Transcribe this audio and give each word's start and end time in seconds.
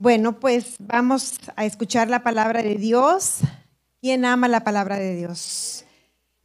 Bueno, 0.00 0.38
pues 0.38 0.76
vamos 0.78 1.40
a 1.56 1.64
escuchar 1.64 2.08
la 2.08 2.22
palabra 2.22 2.62
de 2.62 2.76
Dios. 2.76 3.38
¿Quién 4.00 4.24
ama 4.24 4.46
la 4.46 4.62
palabra 4.62 4.96
de 4.96 5.16
Dios? 5.16 5.84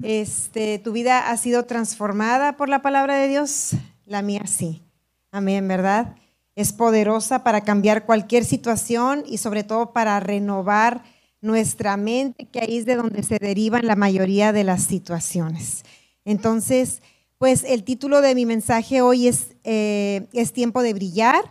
Este, 0.01 0.79
¿Tu 0.79 0.91
vida 0.91 1.29
ha 1.29 1.37
sido 1.37 1.65
transformada 1.65 2.57
por 2.57 2.67
la 2.67 2.81
palabra 2.81 3.15
de 3.15 3.27
Dios? 3.27 3.73
La 4.05 4.23
mía 4.23 4.47
sí. 4.47 4.81
Amén, 5.29 5.67
¿verdad? 5.67 6.15
Es 6.55 6.73
poderosa 6.73 7.43
para 7.43 7.61
cambiar 7.61 8.07
cualquier 8.07 8.43
situación 8.43 9.23
y 9.27 9.37
sobre 9.37 9.63
todo 9.63 9.93
para 9.93 10.19
renovar 10.19 11.03
nuestra 11.39 11.95
mente, 11.95 12.47
que 12.47 12.59
ahí 12.59 12.79
es 12.79 12.87
de 12.87 12.95
donde 12.95 13.21
se 13.21 13.37
derivan 13.37 13.85
la 13.85 13.95
mayoría 13.95 14.51
de 14.51 14.63
las 14.63 14.81
situaciones. 14.81 15.83
Entonces, 16.25 17.03
pues 17.37 17.63
el 17.65 17.83
título 17.83 18.21
de 18.21 18.33
mi 18.33 18.47
mensaje 18.47 19.03
hoy 19.03 19.27
es, 19.27 19.49
eh, 19.63 20.25
es 20.33 20.53
tiempo 20.53 20.81
de 20.81 20.95
brillar 20.95 21.43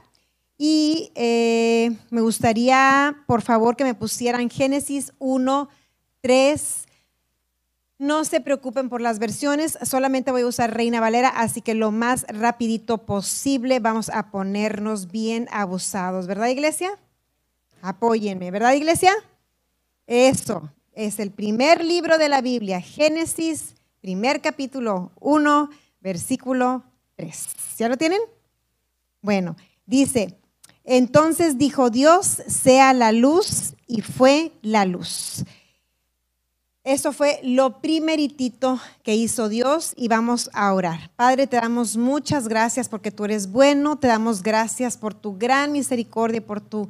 y 0.64 1.10
eh, 1.16 1.90
me 2.10 2.20
gustaría, 2.20 3.16
por 3.26 3.42
favor, 3.42 3.74
que 3.74 3.82
me 3.82 3.94
pusieran 3.94 4.48
Génesis 4.48 5.12
1, 5.18 5.68
3. 6.20 6.84
No 7.98 8.24
se 8.24 8.40
preocupen 8.40 8.88
por 8.88 9.00
las 9.00 9.18
versiones, 9.18 9.76
solamente 9.82 10.30
voy 10.30 10.42
a 10.42 10.46
usar 10.46 10.72
Reina 10.72 11.00
Valera, 11.00 11.30
así 11.30 11.62
que 11.62 11.74
lo 11.74 11.90
más 11.90 12.24
rapidito 12.28 12.98
posible 12.98 13.80
vamos 13.80 14.08
a 14.10 14.30
ponernos 14.30 15.10
bien 15.10 15.48
abusados, 15.50 16.28
¿verdad, 16.28 16.46
iglesia? 16.46 16.96
Apóyenme, 17.80 18.52
¿verdad, 18.52 18.74
iglesia? 18.74 19.12
Eso, 20.06 20.70
es 20.92 21.18
el 21.18 21.32
primer 21.32 21.82
libro 21.82 22.18
de 22.18 22.28
la 22.28 22.40
Biblia, 22.40 22.80
Génesis, 22.80 23.74
primer 24.00 24.40
capítulo 24.40 25.10
1, 25.18 25.70
versículo 26.00 26.84
3. 27.16 27.48
¿Ya 27.78 27.88
lo 27.88 27.96
tienen? 27.96 28.20
Bueno, 29.22 29.56
dice, 29.86 30.38
entonces 30.84 31.58
dijo 31.58 31.90
Dios, 31.90 32.26
sea 32.46 32.92
la 32.92 33.12
luz, 33.12 33.74
y 33.92 34.00
fue 34.00 34.52
la 34.62 34.86
luz. 34.86 35.44
Eso 36.82 37.12
fue 37.12 37.38
lo 37.44 37.80
primeritito 37.80 38.80
que 39.02 39.14
hizo 39.14 39.50
Dios 39.50 39.92
y 39.96 40.08
vamos 40.08 40.50
a 40.54 40.72
orar. 40.72 41.10
Padre, 41.14 41.46
te 41.46 41.56
damos 41.56 41.96
muchas 41.96 42.48
gracias 42.48 42.88
porque 42.88 43.10
tú 43.10 43.26
eres 43.26 43.52
bueno, 43.52 43.98
te 43.98 44.08
damos 44.08 44.42
gracias 44.42 44.96
por 44.96 45.12
tu 45.12 45.36
gran 45.36 45.72
misericordia, 45.72 46.44
por 46.44 46.60
tu 46.62 46.88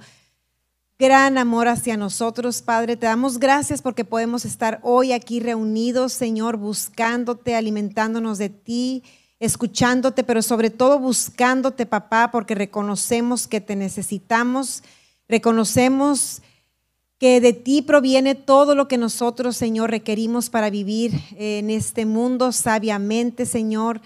gran 0.97 1.37
amor 1.37 1.67
hacia 1.67 1.97
nosotros, 1.97 2.62
Padre. 2.62 2.97
Te 2.97 3.06
damos 3.06 3.39
gracias 3.39 3.83
porque 3.83 4.05
podemos 4.05 4.45
estar 4.45 4.79
hoy 4.83 5.12
aquí 5.12 5.41
reunidos, 5.41 6.12
Señor, 6.12 6.56
buscándote, 6.56 7.56
alimentándonos 7.56 8.39
de 8.39 8.49
ti 8.49 9.03
escuchándote, 9.43 10.23
pero 10.23 10.41
sobre 10.41 10.71
todo 10.71 11.01
buscándote, 11.01 11.85
papá, 11.85 12.31
porque 12.31 12.55
reconocemos 12.55 13.49
que 13.49 13.61
te 13.61 13.75
necesitamos, 13.75 14.84
reconocemos 15.29 16.43
que 17.19 17.41
de 17.41 17.53
ti 17.53 17.83
proviene 17.83 18.37
todo 18.37 18.77
lo 18.77 18.87
que 18.87 18.99
nosotros, 18.99 19.57
Señor, 19.57 19.91
requerimos 19.91 20.49
para 20.49 20.71
vivir 20.71 21.12
en 21.37 21.71
este 21.71 22.07
mundo 22.07 22.53
sabiamente, 22.53 23.45
Señor. 23.45 24.01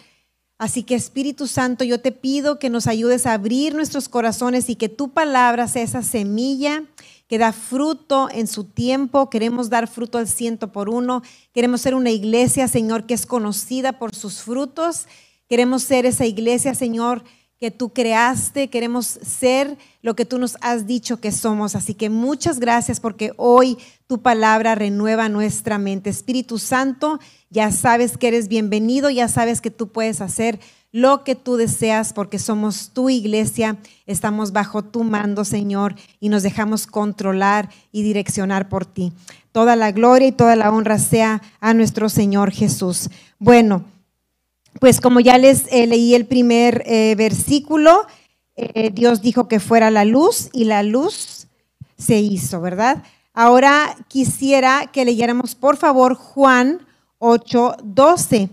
Así 0.56 0.82
que 0.82 0.94
Espíritu 0.94 1.46
Santo, 1.46 1.84
yo 1.84 2.00
te 2.00 2.12
pido 2.12 2.58
que 2.58 2.70
nos 2.70 2.86
ayudes 2.86 3.26
a 3.26 3.34
abrir 3.34 3.74
nuestros 3.74 4.08
corazones 4.08 4.70
y 4.70 4.76
que 4.76 4.88
tu 4.88 5.10
palabra 5.10 5.68
sea 5.68 5.82
esa 5.82 6.02
semilla 6.02 6.82
que 7.28 7.38
da 7.38 7.52
fruto 7.52 8.28
en 8.30 8.46
su 8.46 8.64
tiempo. 8.64 9.30
Queremos 9.30 9.70
dar 9.70 9.88
fruto 9.88 10.18
al 10.18 10.28
ciento 10.28 10.72
por 10.72 10.88
uno. 10.88 11.22
Queremos 11.52 11.80
ser 11.80 11.94
una 11.94 12.10
iglesia, 12.10 12.68
Señor, 12.68 13.06
que 13.06 13.14
es 13.14 13.26
conocida 13.26 13.98
por 13.98 14.14
sus 14.14 14.42
frutos 14.42 15.06
Queremos 15.48 15.84
ser 15.84 16.06
esa 16.06 16.26
iglesia, 16.26 16.74
Señor, 16.74 17.22
que 17.60 17.70
tú 17.70 17.90
creaste. 17.90 18.68
Queremos 18.68 19.06
ser 19.06 19.78
lo 20.02 20.16
que 20.16 20.24
tú 20.24 20.38
nos 20.38 20.56
has 20.60 20.88
dicho 20.88 21.20
que 21.20 21.30
somos. 21.30 21.76
Así 21.76 21.94
que 21.94 22.10
muchas 22.10 22.58
gracias 22.58 22.98
porque 22.98 23.32
hoy 23.36 23.78
tu 24.08 24.22
palabra 24.22 24.74
renueva 24.74 25.28
nuestra 25.28 25.78
mente. 25.78 26.10
Espíritu 26.10 26.58
Santo, 26.58 27.20
ya 27.48 27.70
sabes 27.70 28.18
que 28.18 28.26
eres 28.28 28.48
bienvenido, 28.48 29.08
ya 29.08 29.28
sabes 29.28 29.60
que 29.60 29.70
tú 29.70 29.88
puedes 29.88 30.20
hacer 30.20 30.58
lo 30.96 31.24
que 31.24 31.34
tú 31.34 31.56
deseas 31.56 32.12
porque 32.12 32.38
somos 32.38 32.90
tu 32.94 33.10
iglesia, 33.10 33.76
estamos 34.06 34.52
bajo 34.52 34.82
tu 34.82 35.04
mando, 35.04 35.44
Señor, 35.44 35.94
y 36.20 36.28
nos 36.30 36.42
dejamos 36.42 36.86
controlar 36.86 37.68
y 37.92 38.02
direccionar 38.02 38.68
por 38.68 38.86
ti. 38.86 39.12
Toda 39.52 39.76
la 39.76 39.92
gloria 39.92 40.28
y 40.28 40.32
toda 40.32 40.56
la 40.56 40.70
honra 40.70 40.98
sea 40.98 41.42
a 41.60 41.74
nuestro 41.74 42.08
Señor 42.08 42.50
Jesús. 42.50 43.10
Bueno 43.38 43.84
pues 44.78 45.00
como 45.00 45.20
ya 45.20 45.38
les 45.38 45.64
eh, 45.72 45.86
leí 45.86 46.14
el 46.14 46.26
primer 46.26 46.82
eh, 46.86 47.14
versículo, 47.16 48.06
eh, 48.56 48.90
Dios 48.90 49.22
dijo 49.22 49.48
que 49.48 49.60
fuera 49.60 49.90
la 49.90 50.04
luz 50.04 50.50
y 50.52 50.64
la 50.64 50.82
luz 50.82 51.46
se 51.96 52.18
hizo, 52.18 52.60
¿verdad? 52.60 53.02
Ahora 53.32 53.96
quisiera 54.08 54.90
que 54.92 55.04
leyéramos 55.04 55.54
por 55.54 55.76
favor 55.76 56.14
Juan 56.14 56.86
8, 57.18 57.76
12. 57.82 58.50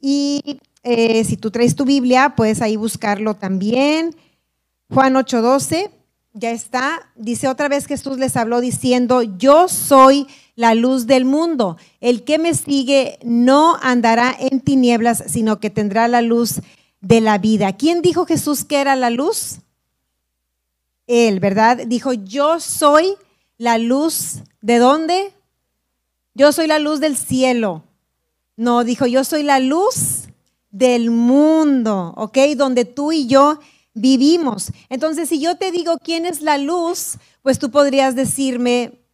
Y 0.00 0.60
si 1.24 1.36
tú 1.36 1.50
traes 1.50 1.74
tu 1.74 1.84
Biblia, 1.84 2.34
puedes 2.36 2.62
ahí 2.62 2.76
buscarlo 2.76 3.34
también. 3.34 4.14
Juan 4.88 5.16
8, 5.16 5.42
12, 5.42 5.90
ya 6.32 6.52
está. 6.52 7.10
Dice 7.16 7.48
otra 7.48 7.68
vez 7.68 7.86
Jesús 7.86 8.18
les 8.18 8.36
habló 8.36 8.60
diciendo, 8.60 9.22
yo 9.22 9.68
soy 9.68 10.28
la 10.54 10.74
luz 10.74 11.06
del 11.06 11.24
mundo. 11.24 11.76
El 12.00 12.22
que 12.22 12.38
me 12.38 12.54
sigue 12.54 13.18
no 13.24 13.76
andará 13.82 14.34
en 14.38 14.60
tinieblas, 14.60 15.24
sino 15.26 15.58
que 15.58 15.70
tendrá 15.70 16.06
la 16.06 16.22
luz 16.22 16.60
de 17.00 17.20
la 17.20 17.38
vida. 17.38 17.76
¿Quién 17.76 18.00
dijo 18.00 18.24
Jesús 18.24 18.64
que 18.64 18.80
era 18.80 18.94
la 18.94 19.10
luz? 19.10 19.58
Él, 21.08 21.40
¿verdad? 21.40 21.78
Dijo, 21.86 22.12
yo 22.12 22.60
soy 22.60 23.14
la 23.58 23.78
luz. 23.78 24.42
¿De 24.60 24.78
dónde? 24.78 25.32
Yo 26.34 26.52
soy 26.52 26.68
la 26.68 26.78
luz 26.78 27.00
del 27.00 27.16
cielo. 27.16 27.82
No, 28.56 28.84
dijo, 28.84 29.06
yo 29.06 29.24
soy 29.24 29.42
la 29.42 29.58
luz 29.58 30.25
del 30.70 31.10
mundo, 31.10 32.14
¿ok? 32.16 32.38
Donde 32.56 32.84
tú 32.84 33.12
y 33.12 33.26
yo 33.26 33.58
vivimos. 33.94 34.72
Entonces, 34.88 35.28
si 35.28 35.40
yo 35.40 35.56
te 35.56 35.72
digo 35.72 35.98
quién 36.02 36.26
es 36.26 36.42
la 36.42 36.58
luz, 36.58 37.16
pues 37.42 37.58
tú 37.58 37.70
podrías 37.70 38.14
decirme, 38.14 39.06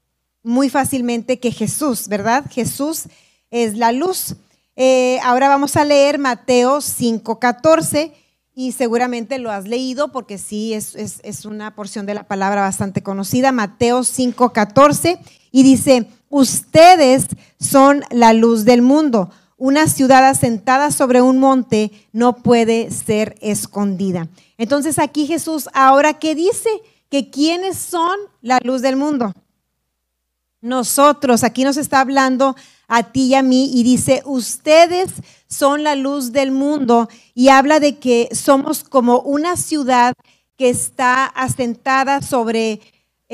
muy 0.43 0.69
fácilmente 0.69 1.39
que 1.39 1.53
Jesús, 1.53 2.09
¿verdad? 2.09 2.45
Jesús 2.51 3.05
es 3.51 3.77
la 3.77 3.93
luz. 3.93 4.37
Eh, 4.77 5.19
ahora 5.23 5.49
vamos 5.49 5.77
a 5.77 5.85
leer 5.85 6.19
Mateo 6.19 6.81
5:14 6.81 8.13
y 8.55 8.73
seguramente 8.73 9.39
lo 9.39 9.51
has 9.51 9.67
leído 9.67 10.13
porque 10.13 10.39
sí 10.39 10.75
es, 10.75 10.95
es 10.95 11.45
una 11.45 11.75
porción 11.75 12.07
de 12.07 12.15
la 12.15 12.25
palabra 12.25 12.63
bastante 12.63 13.03
conocida. 13.03 13.53
Mateo 13.53 14.01
5:14 14.01 15.19
y 15.51 15.63
dice, 15.63 16.09
ustedes 16.29 17.27
son 17.61 18.03
la 18.11 18.33
luz 18.33 18.65
del 18.65 18.83
mundo. 18.83 19.31
Una 19.63 19.87
ciudad 19.87 20.27
asentada 20.27 20.91
sobre 20.91 21.23
un 21.23 21.39
monte 21.39 21.93
no 22.13 22.37
puede 22.37 22.91
ser 22.91 23.37
escondida. 23.41 24.29
Entonces 24.59 24.99
aquí 24.99 25.27
Jesús 25.27 25.69
ahora 25.73 26.15
qué 26.15 26.35
dice? 26.35 26.69
Que 27.09 27.31
quiénes 27.31 27.77
son 27.79 28.19
la 28.41 28.59
luz 28.65 28.83
del 28.83 28.97
mundo 28.97 29.33
nosotros, 30.63 31.43
aquí 31.43 31.65
nos 31.65 31.77
está 31.77 32.01
hablando 32.01 32.57
a 32.89 33.03
ti 33.03 33.27
y 33.27 33.35
a 33.35 33.43
mí 33.43 33.71
y 33.75 33.83
dice, 33.83 34.23
ustedes 34.25 35.11
son 35.49 35.83
la 35.83 35.97
luz 35.97 36.33
del 36.33 36.53
mundo 36.53 37.09
y 37.35 37.49
habla 37.49 37.81
de 37.81 37.99
que 37.99 38.29
somos 38.33 38.85
como 38.85 39.19
una 39.21 39.57
ciudad 39.57 40.15
que 40.57 40.71
está 40.71 41.27
asentada 41.27 42.23
sobre, 42.23 42.81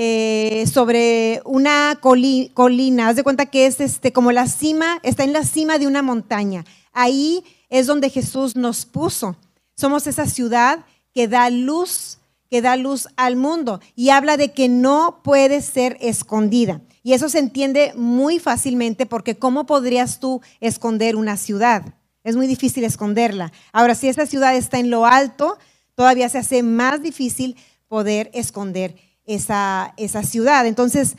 eh, 0.00 0.64
sobre 0.72 1.42
una 1.44 1.98
colina. 2.00 3.08
Haz 3.08 3.16
de 3.16 3.24
cuenta 3.24 3.46
que 3.46 3.66
es 3.66 3.80
este, 3.80 4.12
como 4.12 4.30
la 4.30 4.46
cima, 4.46 5.00
está 5.02 5.24
en 5.24 5.32
la 5.32 5.42
cima 5.42 5.76
de 5.76 5.88
una 5.88 6.02
montaña. 6.02 6.64
Ahí 6.92 7.42
es 7.68 7.88
donde 7.88 8.08
Jesús 8.08 8.54
nos 8.54 8.86
puso. 8.86 9.34
Somos 9.74 10.06
esa 10.06 10.26
ciudad 10.26 10.84
que 11.12 11.26
da 11.26 11.50
luz, 11.50 12.18
que 12.48 12.62
da 12.62 12.76
luz 12.76 13.08
al 13.16 13.34
mundo 13.34 13.80
y 13.96 14.10
habla 14.10 14.36
de 14.36 14.52
que 14.52 14.68
no 14.68 15.18
puede 15.24 15.62
ser 15.62 15.96
escondida. 16.00 16.80
Y 17.02 17.14
eso 17.14 17.28
se 17.28 17.40
entiende 17.40 17.92
muy 17.96 18.38
fácilmente 18.38 19.04
porque 19.04 19.36
¿cómo 19.36 19.66
podrías 19.66 20.20
tú 20.20 20.40
esconder 20.60 21.16
una 21.16 21.36
ciudad? 21.36 21.92
Es 22.22 22.36
muy 22.36 22.46
difícil 22.46 22.84
esconderla. 22.84 23.50
Ahora, 23.72 23.96
si 23.96 24.06
esa 24.06 24.26
ciudad 24.26 24.54
está 24.54 24.78
en 24.78 24.90
lo 24.90 25.06
alto, 25.06 25.58
todavía 25.96 26.28
se 26.28 26.38
hace 26.38 26.62
más 26.62 27.02
difícil 27.02 27.56
poder 27.88 28.30
esconder 28.32 29.07
esa, 29.28 29.94
esa 29.96 30.24
ciudad. 30.24 30.66
Entonces, 30.66 31.14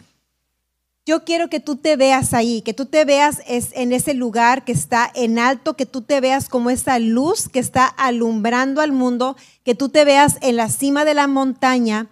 yo 1.06 1.24
quiero 1.24 1.50
que 1.50 1.60
tú 1.60 1.78
te 1.78 1.96
veas 1.96 2.34
ahí, 2.34 2.62
que 2.62 2.74
tú 2.74 2.86
te 2.86 3.06
veas 3.06 3.42
en 3.48 3.94
ese 3.94 4.14
lugar 4.14 4.66
que 4.66 4.74
está 4.74 5.10
en 5.16 5.40
alto, 5.40 5.76
que 5.76 5.86
tú 5.86 6.02
te 6.02 6.20
veas 6.20 6.50
como 6.50 6.70
esa 6.70 7.00
luz 7.00 7.50
que 7.50 7.60
está 7.60 7.86
alumbrando 7.86 8.82
al 8.82 8.92
mundo, 8.92 9.36
que 9.64 9.74
tú 9.74 9.90
te 9.90 10.06
veas 10.06 10.38
en 10.42 10.56
la 10.56 10.70
cima 10.70 11.06
de 11.06 11.14
la 11.14 11.28
montaña, 11.28 12.08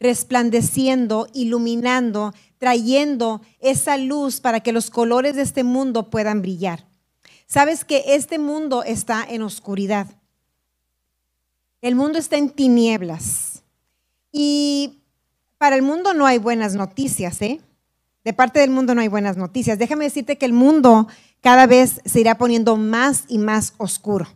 resplandeciendo, 0.00 1.28
iluminando, 1.32 2.34
trayendo 2.58 3.40
esa 3.60 3.96
luz 3.96 4.40
para 4.40 4.60
que 4.60 4.72
los 4.72 4.90
colores 4.90 5.34
de 5.34 5.42
este 5.42 5.64
mundo 5.64 6.10
puedan 6.10 6.42
brillar. 6.42 6.84
Sabes 7.46 7.84
que 7.84 8.02
este 8.08 8.38
mundo 8.38 8.82
está 8.82 9.24
en 9.28 9.42
oscuridad. 9.42 10.08
El 11.80 11.94
mundo 11.94 12.18
está 12.18 12.36
en 12.36 12.50
tinieblas. 12.50 13.62
Y 14.30 15.01
para 15.62 15.76
el 15.76 15.82
mundo 15.82 16.12
no 16.12 16.26
hay 16.26 16.38
buenas 16.38 16.74
noticias, 16.74 17.40
¿eh? 17.40 17.60
De 18.24 18.32
parte 18.32 18.58
del 18.58 18.70
mundo 18.70 18.96
no 18.96 19.00
hay 19.00 19.06
buenas 19.06 19.36
noticias. 19.36 19.78
Déjame 19.78 20.06
decirte 20.06 20.36
que 20.36 20.44
el 20.44 20.52
mundo 20.52 21.06
cada 21.40 21.68
vez 21.68 22.00
se 22.04 22.18
irá 22.18 22.36
poniendo 22.36 22.76
más 22.76 23.26
y 23.28 23.38
más 23.38 23.74
oscuro. 23.76 24.26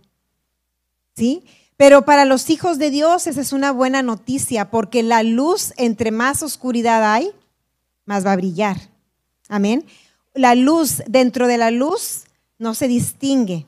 ¿Sí? 1.17 1.43
Pero 1.77 2.05
para 2.05 2.27
los 2.27 2.49
hijos 2.49 2.79
de 2.79 2.91
Dios 2.91 3.27
esa 3.27 3.41
es 3.41 3.53
una 3.53 3.73
buena 3.73 4.03
noticia, 4.03 4.71
porque 4.71 5.03
la 5.03 5.25
luz, 5.25 5.73
entre 5.79 6.13
más 6.13 6.45
oscuridad 6.45 7.13
hay, 7.13 7.33
más 8.05 8.25
va 8.25 8.31
a 8.31 8.37
brillar. 8.37 8.77
Amén. 9.49 9.85
La 10.33 10.55
luz, 10.55 11.03
dentro 11.09 11.49
de 11.49 11.59
la 11.59 11.73
luz, 11.73 12.27
no 12.57 12.73
se 12.73 12.87
distingue, 12.87 13.67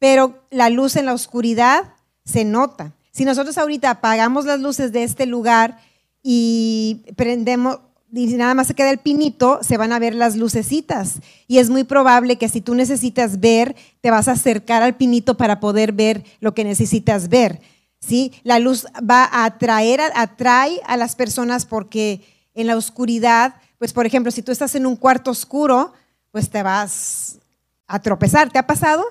pero 0.00 0.42
la 0.50 0.70
luz 0.70 0.96
en 0.96 1.06
la 1.06 1.14
oscuridad 1.14 1.94
se 2.24 2.44
nota. 2.44 2.94
Si 3.12 3.24
nosotros 3.24 3.58
ahorita 3.58 3.90
apagamos 3.90 4.44
las 4.44 4.58
luces 4.58 4.90
de 4.90 5.04
este 5.04 5.26
lugar 5.26 5.78
y 6.22 7.02
prendemos, 7.16 7.80
y 8.12 8.26
nada 8.34 8.54
más 8.54 8.66
se 8.66 8.74
queda 8.74 8.90
el 8.90 8.98
pinito, 8.98 9.60
se 9.62 9.76
van 9.76 9.92
a 9.92 9.98
ver 9.98 10.14
las 10.14 10.36
lucecitas. 10.36 11.20
Y 11.46 11.58
es 11.58 11.70
muy 11.70 11.84
probable 11.84 12.36
que 12.36 12.48
si 12.48 12.60
tú 12.60 12.74
necesitas 12.74 13.40
ver, 13.40 13.76
te 14.00 14.10
vas 14.10 14.28
a 14.28 14.32
acercar 14.32 14.82
al 14.82 14.96
pinito 14.96 15.36
para 15.36 15.60
poder 15.60 15.92
ver 15.92 16.24
lo 16.40 16.54
que 16.54 16.64
necesitas 16.64 17.28
ver. 17.28 17.60
¿sí? 18.00 18.32
La 18.42 18.58
luz 18.58 18.86
va 18.98 19.24
a 19.24 19.44
atraer, 19.44 20.00
atrae 20.14 20.80
a 20.86 20.96
las 20.96 21.14
personas 21.14 21.66
porque 21.66 22.22
en 22.54 22.66
la 22.66 22.76
oscuridad, 22.76 23.54
pues 23.78 23.92
por 23.92 24.06
ejemplo, 24.06 24.32
si 24.32 24.42
tú 24.42 24.50
estás 24.52 24.74
en 24.74 24.86
un 24.86 24.96
cuarto 24.96 25.30
oscuro, 25.30 25.92
pues 26.32 26.50
te 26.50 26.62
vas 26.62 27.38
a 27.86 28.00
tropezar. 28.00 28.50
¿Te 28.50 28.58
ha 28.58 28.66
pasado? 28.66 29.04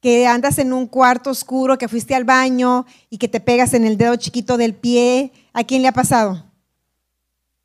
Que 0.00 0.26
andas 0.26 0.58
en 0.58 0.72
un 0.72 0.86
cuarto 0.86 1.30
oscuro, 1.30 1.78
que 1.78 1.88
fuiste 1.88 2.14
al 2.14 2.24
baño 2.24 2.84
y 3.08 3.18
que 3.18 3.28
te 3.28 3.40
pegas 3.40 3.72
en 3.72 3.84
el 3.84 3.96
dedo 3.96 4.16
chiquito 4.16 4.56
del 4.56 4.74
pie. 4.74 5.32
¿A 5.54 5.64
quién 5.64 5.80
le 5.80 5.88
ha 5.88 5.92
pasado? 5.92 6.44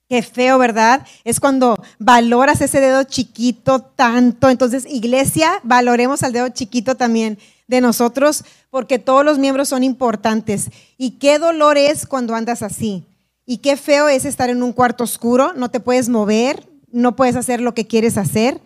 Qué 0.07 0.23
feo, 0.23 0.57
¿verdad? 0.57 1.05
Es 1.23 1.39
cuando 1.39 1.75
valoras 1.99 2.61
ese 2.61 2.79
dedo 2.79 3.03
chiquito 3.03 3.81
tanto. 3.81 4.49
Entonces, 4.49 4.85
iglesia, 4.87 5.59
valoremos 5.63 6.23
al 6.23 6.31
dedo 6.31 6.49
chiquito 6.49 6.95
también 6.95 7.37
de 7.67 7.81
nosotros 7.81 8.43
porque 8.69 8.97
todos 8.97 9.25
los 9.25 9.37
miembros 9.37 9.69
son 9.69 9.83
importantes. 9.83 10.69
Y 10.97 11.11
qué 11.19 11.37
dolor 11.37 11.77
es 11.77 12.07
cuando 12.07 12.33
andas 12.35 12.63
así. 12.63 13.05
Y 13.45 13.57
qué 13.57 13.75
feo 13.75 14.07
es 14.07 14.25
estar 14.25 14.49
en 14.49 14.63
un 14.63 14.73
cuarto 14.73 15.03
oscuro, 15.03 15.53
no 15.53 15.69
te 15.69 15.79
puedes 15.79 16.07
mover, 16.09 16.69
no 16.91 17.15
puedes 17.15 17.35
hacer 17.35 17.61
lo 17.61 17.73
que 17.73 17.87
quieres 17.87 18.17
hacer. 18.17 18.61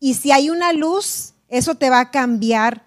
Y 0.00 0.14
si 0.14 0.32
hay 0.32 0.50
una 0.50 0.72
luz, 0.72 1.34
eso 1.48 1.74
te 1.74 1.90
va 1.90 2.00
a 2.00 2.10
cambiar, 2.10 2.86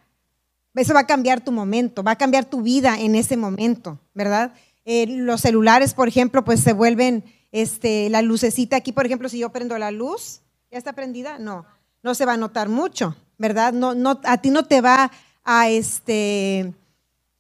eso 0.74 0.94
va 0.94 1.02
a 1.02 1.08
cambiar 1.08 1.42
tu 1.42 1.52
momento, 1.52 2.04
va 2.04 2.12
a 2.12 2.18
cambiar 2.18 2.46
tu 2.46 2.62
vida 2.62 3.00
en 3.00 3.16
ese 3.16 3.38
momento, 3.38 4.00
¿verdad? 4.14 4.54
Eh, 4.92 5.06
los 5.08 5.42
celulares, 5.42 5.94
por 5.94 6.08
ejemplo, 6.08 6.44
pues 6.44 6.62
se 6.62 6.74
vuelven 6.74 7.24
este, 7.52 8.10
la 8.10 8.24
lucecita 8.24 8.78
aquí, 8.78 8.92
por 8.92 9.06
ejemplo, 9.06 9.30
si 9.30 9.38
yo 9.38 9.52
prendo 9.52 9.78
la 9.78 9.92
luz, 9.92 10.42
¿ya 10.72 10.80
está 10.80 10.94
prendida? 10.94 11.38
No, 11.38 11.64
no 12.02 12.16
se 12.16 12.26
va 12.26 12.34
a 12.34 12.38
notar 12.38 12.70
mucho, 12.70 13.16
¿verdad? 13.38 13.72
No, 13.72 13.94
no, 13.94 14.20
a 14.24 14.38
ti 14.40 14.50
no 14.50 14.64
te 14.64 14.82
va 14.82 15.12
a 15.44 15.70
este, 15.70 16.74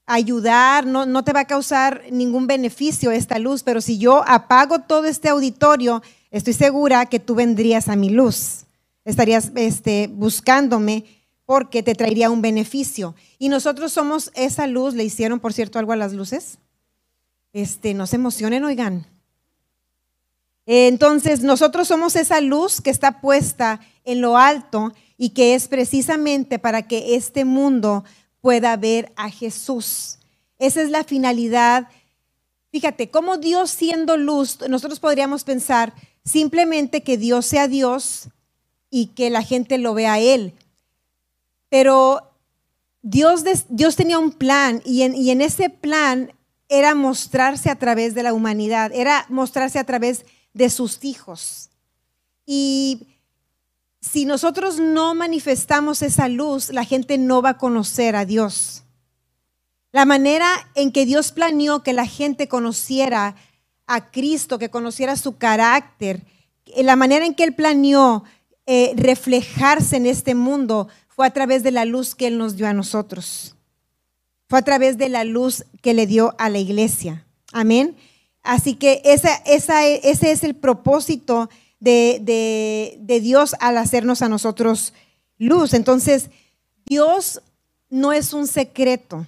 ayudar, 0.06 0.86
no, 0.86 1.24
te 1.24 1.34
va 1.34 1.40
a 1.40 1.46
causar 1.46 2.04
ningún 2.12 2.46
beneficio 2.46 3.10
esta 3.10 3.40
luz, 3.40 3.64
pero 3.64 3.82
si 3.82 3.98
yo 3.98 4.24
apago 4.28 4.82
todo 4.82 5.06
este 5.06 5.30
auditorio, 5.30 6.04
estoy 6.30 6.54
segura 6.54 7.08
que 7.08 7.20
tú 7.20 7.34
vendrías 7.34 7.88
a 7.88 7.96
mi 7.96 8.12
luz, 8.12 8.66
estarías 9.06 9.52
este, 9.56 10.08
buscándome 10.08 11.04
porque 11.48 11.82
te 11.82 11.96
traería 11.96 12.30
un 12.30 12.44
beneficio. 12.44 13.16
Y 13.40 13.50
nosotros 13.50 13.92
somos 13.92 14.30
esa 14.36 14.68
luz, 14.68 14.94
le 14.94 15.04
hicieron, 15.04 15.40
por 15.40 15.52
cierto, 15.52 15.80
algo 15.80 15.94
a 15.94 15.96
las 15.96 16.14
luces. 16.14 16.60
Este, 17.54 17.94
no 17.94 18.08
se 18.08 18.18
emocionen, 18.18 18.64
oigan. 18.64 19.08
Entonces, 20.66 21.42
nosotros 21.42 21.88
somos 21.88 22.16
esa 22.16 22.42
luz 22.42 22.80
que 22.80 22.92
está 22.92 23.22
puesta 23.22 23.80
en 24.06 24.22
lo 24.22 24.38
alto 24.38 24.94
y 25.18 25.32
que 25.32 25.56
es 25.56 25.68
precisamente 25.68 26.60
para 26.60 26.88
que 26.88 27.16
este 27.16 27.44
mundo 27.44 28.04
pueda 28.40 28.78
ver 28.78 29.12
a 29.16 29.32
Jesús. 29.32 30.20
Esa 30.60 30.82
es 30.82 30.92
la 30.92 31.04
finalidad. 31.04 31.88
Fíjate, 32.72 33.10
como 33.10 33.38
Dios 33.38 33.72
siendo 33.72 34.16
luz, 34.16 34.60
nosotros 34.70 35.00
podríamos 35.00 35.44
pensar 35.44 35.94
simplemente 36.24 37.02
que 37.02 37.18
Dios 37.18 37.48
sea 37.48 37.68
Dios 37.68 38.30
y 38.92 39.08
que 39.08 39.30
la 39.30 39.42
gente 39.42 39.78
lo 39.80 39.94
vea 39.96 40.14
a 40.14 40.20
Él. 40.20 40.54
Pero 41.70 42.32
Dios, 43.02 43.44
Dios 43.70 43.96
tenía 43.96 44.20
un 44.20 44.32
plan 44.32 44.82
y 44.86 45.02
en, 45.02 45.16
y 45.16 45.32
en 45.32 45.42
ese 45.42 45.70
plan 45.70 46.32
era 46.70 46.96
mostrarse 46.96 47.70
a 47.70 47.76
través 47.76 48.14
de 48.14 48.24
la 48.24 48.34
humanidad, 48.34 48.92
era 48.94 49.26
mostrarse 49.28 49.80
a 49.80 49.84
través 49.84 50.26
de 50.54 50.70
sus 50.70 51.04
hijos. 51.04 51.70
Y 52.46 53.08
si 54.02 54.26
nosotros 54.26 54.80
no 54.80 55.16
manifestamos 55.16 56.02
esa 56.02 56.28
luz, 56.28 56.70
la 56.70 56.86
gente 56.86 57.18
no 57.18 57.42
va 57.42 57.50
a 57.50 57.58
conocer 57.58 58.16
a 58.16 58.26
Dios. 58.26 58.84
La 59.92 60.06
manera 60.06 60.48
en 60.76 60.92
que 60.92 61.06
Dios 61.06 61.32
planeó 61.32 61.82
que 61.82 61.94
la 61.94 62.06
gente 62.06 62.48
conociera 62.48 63.36
a 63.88 64.12
Cristo, 64.12 64.60
que 64.60 64.70
conociera 64.70 65.16
su 65.16 65.38
carácter, 65.38 66.24
la 66.78 66.96
manera 66.96 67.26
en 67.26 67.34
que 67.34 67.44
Él 67.44 67.56
planeó 67.56 68.24
eh, 68.68 68.94
reflejarse 68.96 69.98
en 69.98 70.06
este 70.06 70.36
mundo 70.36 70.88
fue 71.08 71.26
a 71.26 71.34
través 71.34 71.64
de 71.64 71.72
la 71.72 71.86
luz 71.86 72.14
que 72.14 72.28
Él 72.28 72.38
nos 72.38 72.56
dio 72.56 72.68
a 72.68 72.74
nosotros. 72.74 73.56
Fue 74.50 74.60
a 74.60 74.64
través 74.64 74.98
de 74.98 75.08
la 75.10 75.24
luz 75.24 75.64
que 75.82 75.94
le 75.94 76.08
dio 76.08 76.36
a 76.40 76.50
la 76.50 76.58
iglesia. 76.58 77.26
Amén. 77.54 77.96
Así 78.42 78.74
que 78.74 79.02
ese 79.06 79.40
es 80.04 80.44
el 80.44 80.56
propósito 80.56 81.50
de, 81.80 82.98
de 83.00 83.20
Dios 83.22 83.56
al 83.60 83.78
hacernos 83.78 84.22
a 84.22 84.28
nosotros 84.28 84.94
luz. 85.38 85.74
Entonces, 85.74 86.32
Dios 86.86 87.42
no 87.90 88.12
es 88.12 88.34
un 88.34 88.48
secreto. 88.48 89.28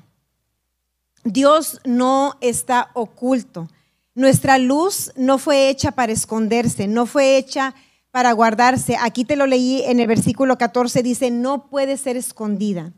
Dios 1.24 1.80
no 1.86 2.36
está 2.42 2.90
oculto. 2.96 3.70
Nuestra 4.16 4.58
luz 4.58 5.12
no 5.16 5.38
fue 5.38 5.70
hecha 5.70 5.92
para 5.92 6.12
esconderse, 6.12 6.88
no 6.88 7.06
fue 7.06 7.38
hecha 7.38 7.76
para 8.12 8.34
guardarse. 8.34 8.98
Aquí 9.00 9.24
te 9.24 9.36
lo 9.36 9.46
leí 9.46 9.84
en 9.84 10.00
el 10.00 10.08
versículo 10.08 10.58
14, 10.58 11.04
dice, 11.04 11.32
no 11.32 11.70
puede 11.70 11.96
ser 11.98 12.18
escondida. 12.18 12.92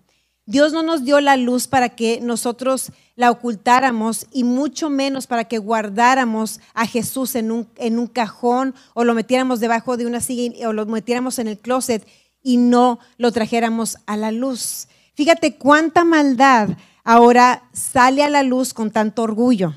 Dios 0.45 0.73
no 0.73 0.83
nos 0.83 1.05
dio 1.05 1.21
la 1.21 1.37
luz 1.37 1.67
para 1.67 1.89
que 1.89 2.19
nosotros 2.21 2.91
la 3.15 3.31
ocultáramos 3.31 4.27
y 4.31 4.43
mucho 4.43 4.89
menos 4.89 5.25
para 5.25 5.45
que 5.45 5.57
guardáramos 5.57 6.59
a 6.73 6.85
Jesús 6.85 7.35
en 7.35 7.51
un, 7.51 8.07
cajón 8.07 8.75
o 8.93 9.05
lo 9.05 9.13
metiéramos 9.13 9.59
debajo 9.59 9.95
de 9.95 10.05
una 10.05 10.19
silla 10.19 10.67
o 10.67 10.73
lo 10.73 10.85
metiéramos 10.85 11.39
en 11.39 11.47
el 11.47 11.59
closet 11.59 12.05
y 12.41 12.57
no 12.57 12.99
lo 13.17 13.31
trajéramos 13.31 13.97
a 14.05 14.17
la 14.17 14.31
luz. 14.31 14.87
Fíjate 15.13 15.55
cuánta 15.55 16.03
maldad 16.03 16.69
ahora 17.05 17.63
sale 17.71 18.23
a 18.23 18.29
la 18.29 18.43
luz 18.43 18.73
con 18.73 18.91
tanto 18.91 19.23
orgullo. 19.23 19.73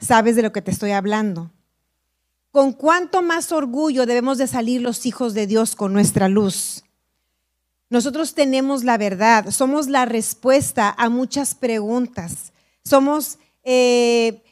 ¿Sabes 0.00 0.34
de 0.34 0.42
lo 0.42 0.52
que 0.52 0.62
te 0.62 0.72
estoy 0.72 0.90
hablando? 0.92 1.52
Con 2.50 2.72
cuánto 2.72 3.22
más 3.22 3.52
orgullo 3.52 4.06
debemos 4.06 4.38
de 4.38 4.46
salir 4.46 4.80
los 4.80 5.06
hijos 5.06 5.34
de 5.34 5.46
Dios 5.46 5.76
con 5.76 5.92
nuestra 5.92 6.28
luz. 6.28 6.84
Nosotros 7.90 8.34
tenemos 8.34 8.84
la 8.84 8.98
verdad, 8.98 9.50
somos 9.50 9.88
la 9.88 10.04
respuesta 10.04 10.94
a 10.96 11.08
muchas 11.08 11.54
preguntas, 11.54 12.52
somos 12.84 13.38
eh, 13.64 14.42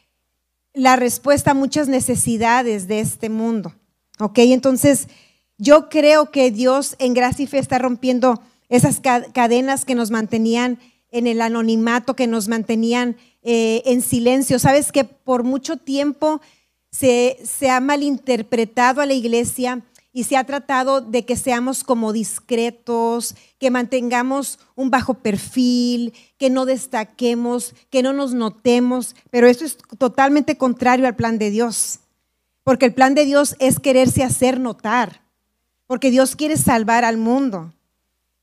la 0.73 0.97
respuesta 0.97 1.51
a 1.51 1.55
muchas 1.55 1.89
necesidades 1.89 2.89
de 2.89 3.01
este 3.01 3.29
mundo. 3.29 3.75
¿Ok? 4.19 4.39
Entonces, 4.39 5.09
yo 5.59 5.89
creo 5.89 6.31
que 6.31 6.51
Dios 6.51 6.97
en 6.99 7.15
gracia 7.15 7.45
y 7.45 7.47
fe 7.47 7.59
está 7.59 7.79
rompiendo 7.79 8.41
esas 8.69 9.01
cadenas 9.01 9.85
que 9.85 9.95
nos 9.95 10.11
mantenían 10.11 10.79
en 11.11 11.27
el 11.27 11.41
anonimato, 11.41 12.17
que 12.17 12.27
nos 12.27 12.49
mantenían 12.49 13.17
eh, 13.43 13.83
en 13.87 14.03
silencio. 14.03 14.59
Sabes 14.59 14.93
que 14.93 15.05
por 15.05 15.45
mucho 15.45 15.77
tiempo 15.77 16.41
se, 16.91 17.39
se 17.45 17.71
ha 17.71 17.81
malinterpretado 17.81 19.01
a 19.01 19.07
la 19.07 19.15
iglesia 19.15 19.83
y 20.17 20.25
se 20.25 20.39
ha 20.39 20.45
tratado 20.45 21.03
de 21.03 21.27
que 21.27 21.37
seamos 21.37 21.85
como 21.85 22.15
discretos, 22.15 23.35
que 23.59 23.71
mantengamos 23.71 24.59
un 24.75 24.89
bajo 24.89 25.13
perfil, 25.13 26.15
que 26.39 26.49
no 26.49 26.65
destaquemos, 26.65 27.75
que 27.91 28.03
no 28.03 28.15
nos 28.15 28.33
notemos, 28.33 29.15
pero 29.29 29.47
esto 29.47 29.67
es 29.67 29.77
totalmente 29.99 30.57
contrario 30.57 31.07
al 31.07 31.17
plan 31.17 31.37
de 31.39 31.51
Dios, 31.51 31.99
porque 32.65 32.87
el 32.87 32.95
plan 32.95 33.15
de 33.15 33.27
Dios 33.27 33.57
es 33.59 33.79
quererse 33.79 34.25
hacer 34.25 34.59
notar, 34.59 35.21
porque 35.87 36.11
Dios 36.11 36.35
quiere 36.35 36.57
salvar 36.57 37.05
al 37.05 37.19
mundo, 37.19 37.75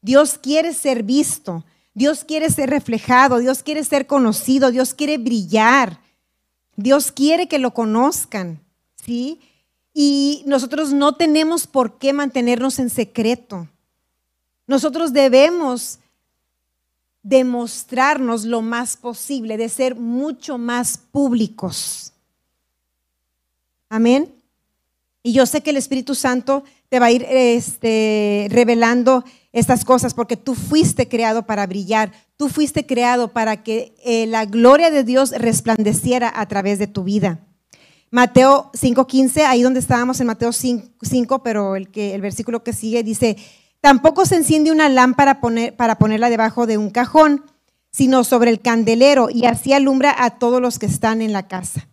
Dios 0.03 0.38
quiere 0.38 0.75
ser 0.75 1.01
visto, 1.01 1.65
Dios 1.96 2.24
quiere 2.24 2.51
ser 2.51 2.70
reflejado, 2.70 3.39
Dios 3.39 3.63
quiere 3.63 3.84
ser 3.84 4.06
conocido, 4.06 4.70
Dios 4.70 4.94
quiere 4.94 5.18
brillar, 5.18 6.00
Dios 6.75 7.12
quiere 7.12 7.48
que 7.48 7.58
lo 7.58 7.74
conozcan, 7.74 8.60
¿sí? 9.03 9.39
Y 9.94 10.44
nosotros 10.48 10.92
no 10.92 11.16
tenemos 11.16 11.68
por 11.68 11.98
qué 11.98 12.14
mantenernos 12.14 12.80
en 12.80 12.90
secreto. 12.90 13.68
Nosotros 14.66 15.14
debemos 15.14 16.00
demostrarnos 17.22 18.44
lo 18.44 18.62
más 18.62 18.98
posible, 18.98 19.58
de 19.58 19.70
ser 19.70 19.96
mucho 19.96 20.58
más 20.58 20.98
públicos. 20.98 22.14
Amén. 23.90 24.34
Y 25.22 25.32
yo 25.32 25.46
sé 25.46 25.62
que 25.62 25.70
el 25.70 25.78
Espíritu 25.78 26.16
Santo 26.16 26.64
te 26.90 27.00
va 27.00 27.08
a 27.08 27.12
ir 27.12 27.26
este, 27.30 28.48
revelando 28.50 29.24
estas 29.54 29.86
cosas 29.86 30.14
porque 30.14 30.36
tú 30.36 30.54
fuiste 30.54 31.08
creado 31.08 31.46
para 31.46 31.66
brillar, 31.66 32.12
tú 32.36 32.50
fuiste 32.50 32.86
creado 32.86 33.32
para 33.32 33.64
que 33.64 33.96
eh, 34.04 34.26
la 34.26 34.46
gloria 34.46 34.92
de 34.92 35.04
Dios 35.04 35.32
resplandeciera 35.32 36.32
a 36.36 36.48
través 36.48 36.78
de 36.78 36.88
tu 36.88 37.04
vida. 37.04 37.40
Mateo 38.13 38.70
5:15, 38.74 39.43
ahí 39.48 39.63
donde 39.63 39.79
estábamos 39.79 40.22
en 40.22 40.27
Mateo 40.27 40.51
5, 40.51 41.41
pero 41.41 41.75
el, 41.75 41.89
que, 41.89 42.13
el 42.13 42.22
versículo 42.22 42.63
que 42.63 42.72
sigue 42.72 43.01
dice, 43.01 43.38
tampoco 43.82 44.27
se 44.27 44.36
enciende 44.36 44.72
una 44.72 44.88
lámpara 44.88 45.41
poner, 45.41 45.75
para 45.75 45.98
ponerla 45.98 46.29
debajo 46.29 46.67
de 46.67 46.77
un 46.77 46.91
cajón, 46.91 47.43
sino 47.91 48.24
sobre 48.24 48.51
el 48.51 48.62
candelero 48.62 49.29
y 49.32 49.46
así 49.46 49.74
alumbra 49.74 50.15
a 50.15 50.38
todos 50.38 50.62
los 50.62 50.77
que 50.77 50.86
están 50.86 51.24
en 51.24 51.34
la 51.34 51.48
casa. 51.48 51.88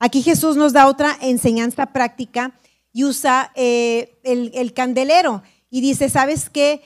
Aquí 0.00 0.22
Jesús 0.22 0.56
nos 0.56 0.72
da 0.72 0.88
otra 0.88 1.16
enseñanza 1.20 1.86
práctica 1.86 2.52
y 2.92 3.04
usa 3.04 3.52
eh, 3.54 4.18
el, 4.24 4.50
el 4.54 4.72
candelero 4.72 5.44
y 5.70 5.82
dice, 5.82 6.08
¿sabes 6.08 6.50
qué? 6.50 6.82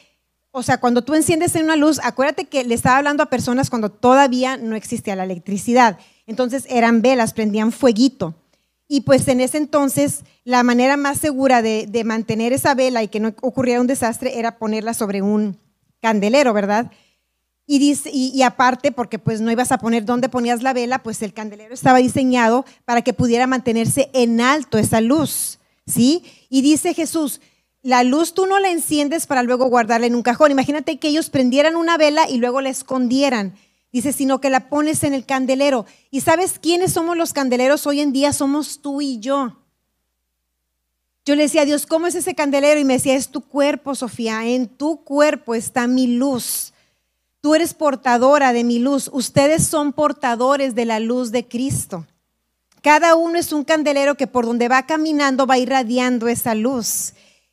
O 0.51 0.63
sea, 0.63 0.79
cuando 0.79 1.03
tú 1.03 1.15
enciendes 1.15 1.55
una 1.55 1.77
luz, 1.77 2.01
acuérdate 2.05 2.45
que 2.45 2.65
le 2.65 2.75
estaba 2.75 2.99
hablando 2.99 3.23
a 3.23 3.31
personas 3.31 3.71
cuando 3.71 3.91
todavía 3.91 4.59
no 4.59 4.77
existía 4.77 5.17
la 5.17 5.25
electricidad. 5.25 5.99
Entonces 6.27 6.67
eran 6.69 7.01
velas, 7.01 7.33
prendían 7.33 7.73
fueguito. 7.73 8.35
Y 8.87 9.03
pues 9.03 9.27
en 9.29 9.41
ese 9.41 9.59
entonces 9.59 10.25
la 10.45 10.63
manera 10.63 10.97
más 10.97 11.19
segura 11.19 11.63
de, 11.63 12.03
mantener 12.05 12.53
esa 12.53 12.75
vela 12.75 13.03
y 13.03 13.09
que 13.09 13.21
no 13.21 13.35
ocurriera 13.41 13.81
un 13.81 13.87
desastre 13.87 14.39
era 14.39 14.59
ponerla 14.59 14.95
sobre 14.95 15.23
un 15.23 15.59
candelero, 16.01 16.53
¿verdad? 16.53 16.91
Y, 17.67 17.79
dice, 17.79 18.11
y, 18.13 18.43
aparte, 18.43 18.93
porque 18.93 19.19
pues 19.19 19.41
no 19.41 19.51
ibas 19.51 19.73
a 19.73 19.79
poner 19.79 20.05
dónde 20.05 20.29
ponías 20.29 20.63
la 20.63 20.75
vela, 20.75 21.03
pues 21.03 21.23
el 21.23 21.33
candelero 21.33 21.73
estaba 21.73 21.99
diseñado 21.99 22.67
para 22.85 23.01
que 23.01 23.15
pudiera 23.15 23.47
mantenerse 23.47 24.11
en 24.13 24.43
alto 24.43 24.77
esa 24.77 25.01
luz, 25.01 25.61
¿sí? 25.87 26.25
Y 26.51 26.61
dice 26.61 26.93
Jesús, 26.93 27.41
la 27.81 28.05
luz 28.05 28.35
tú 28.35 28.45
no 28.45 28.61
la 28.61 28.71
enciendes 28.71 29.27
para 29.27 29.43
luego 29.43 29.67
guardarla 29.67 30.07
en 30.07 30.15
un 30.15 30.23
cajón. 30.23 30.51
Imagínate 30.51 30.99
que 30.99 31.09
ellos 31.09 31.31
prendieran 31.31 31.77
una 31.77 31.97
vela 31.97 32.29
y 32.29 32.37
luego 32.37 32.61
la 32.61 32.69
escondieran. 32.69 33.55
Dice, 33.95 34.13
sino 34.13 34.41
que 34.41 34.51
la 34.51 34.69
pones 34.69 35.05
en 35.05 35.15
el 35.15 35.25
candelero. 35.25 35.87
¿Y 36.11 36.23
sabes 36.23 36.59
quiénes 36.59 36.93
somos 36.93 37.17
los 37.17 37.33
candeleros 37.33 37.87
hoy 37.87 38.01
en 38.01 38.13
día? 38.13 38.33
Somos 38.33 38.81
tú 38.83 39.01
y 39.01 39.21
yo. 39.21 39.57
Yo 41.25 41.37
le 41.37 41.45
decía 41.45 41.63
a 41.63 41.65
Dios, 41.65 41.87
¿cómo 41.87 42.09
es 42.09 42.17
ese 42.17 42.35
candelero? 42.35 42.81
Y 42.81 42.85
me 42.85 42.95
decía, 42.95 43.15
es 43.15 43.29
tu 43.29 43.43
cuerpo, 43.43 43.95
Sofía. 43.95 44.49
En 44.49 44.67
tu 44.67 45.05
cuerpo 45.05 45.55
está 45.55 45.87
mi 45.87 46.09
luz. 46.09 46.73
Tú 47.41 47.55
eres 47.55 47.73
portadora 47.73 48.53
de 48.53 48.65
mi 48.65 48.81
luz. 48.81 49.09
Ustedes 49.13 49.65
son 49.65 49.93
portadores 49.93 50.75
de 50.75 50.87
la 50.87 50.99
luz 50.99 51.31
de 51.31 51.47
Cristo. 51.47 52.05
Cada 52.83 53.15
uno 53.15 53.39
es 53.39 53.53
un 53.53 53.63
candelero 53.63 54.17
que 54.17 54.27
por 54.27 54.45
donde 54.45 54.67
va 54.67 54.87
caminando 54.87 55.47
va 55.47 55.57
irradiando 55.57 56.27
esa 56.27 56.57
luz 56.57 57.13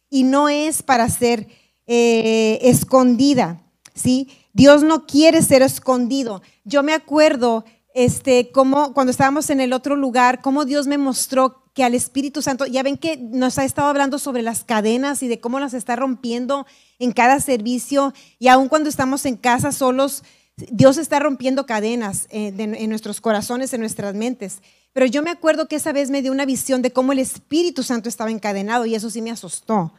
y 0.09 0.23
no 0.23 0.49
es 0.49 0.81
para 0.81 1.07
ser 1.07 1.47
eh, 1.85 2.57
escondida, 2.63 3.61
¿sí? 3.93 4.27
Dios 4.53 4.83
no 4.83 5.05
quiere 5.05 5.41
ser 5.41 5.61
escondido. 5.61 6.41
Yo 6.63 6.83
me 6.83 6.93
acuerdo, 6.93 7.65
este, 7.93 8.51
como 8.51 8.93
cuando 8.93 9.11
estábamos 9.11 9.49
en 9.49 9.61
el 9.61 9.73
otro 9.73 9.95
lugar, 9.95 10.41
cómo 10.41 10.65
Dios 10.65 10.87
me 10.87 10.97
mostró 10.97 11.61
que 11.73 11.83
al 11.83 11.95
Espíritu 11.95 12.41
Santo, 12.41 12.65
ya 12.65 12.83
ven 12.83 12.97
que 12.97 13.17
nos 13.17 13.57
ha 13.57 13.63
estado 13.63 13.87
hablando 13.87 14.19
sobre 14.19 14.41
las 14.41 14.63
cadenas 14.63 15.23
y 15.23 15.27
de 15.27 15.39
cómo 15.39 15.59
las 15.59 15.73
está 15.73 15.95
rompiendo 15.95 16.65
en 16.99 17.13
cada 17.13 17.39
servicio 17.39 18.13
y 18.39 18.49
aun 18.49 18.67
cuando 18.67 18.89
estamos 18.89 19.25
en 19.25 19.37
casa 19.37 19.71
solos, 19.71 20.23
Dios 20.57 20.97
está 20.97 21.19
rompiendo 21.19 21.65
cadenas 21.65 22.27
eh, 22.29 22.53
en 22.57 22.89
nuestros 22.89 23.21
corazones, 23.21 23.73
en 23.73 23.79
nuestras 23.79 24.15
mentes. 24.15 24.61
Pero 24.93 25.05
yo 25.05 25.23
me 25.23 25.29
acuerdo 25.29 25.67
que 25.67 25.77
esa 25.77 25.93
vez 25.93 26.09
me 26.09 26.21
dio 26.21 26.31
una 26.31 26.45
visión 26.45 26.81
de 26.81 26.91
cómo 26.91 27.13
el 27.13 27.19
Espíritu 27.19 27.83
Santo 27.83 28.09
estaba 28.09 28.31
encadenado 28.31 28.85
y 28.85 28.95
eso 28.95 29.09
sí 29.09 29.21
me 29.21 29.31
asustó. 29.31 29.93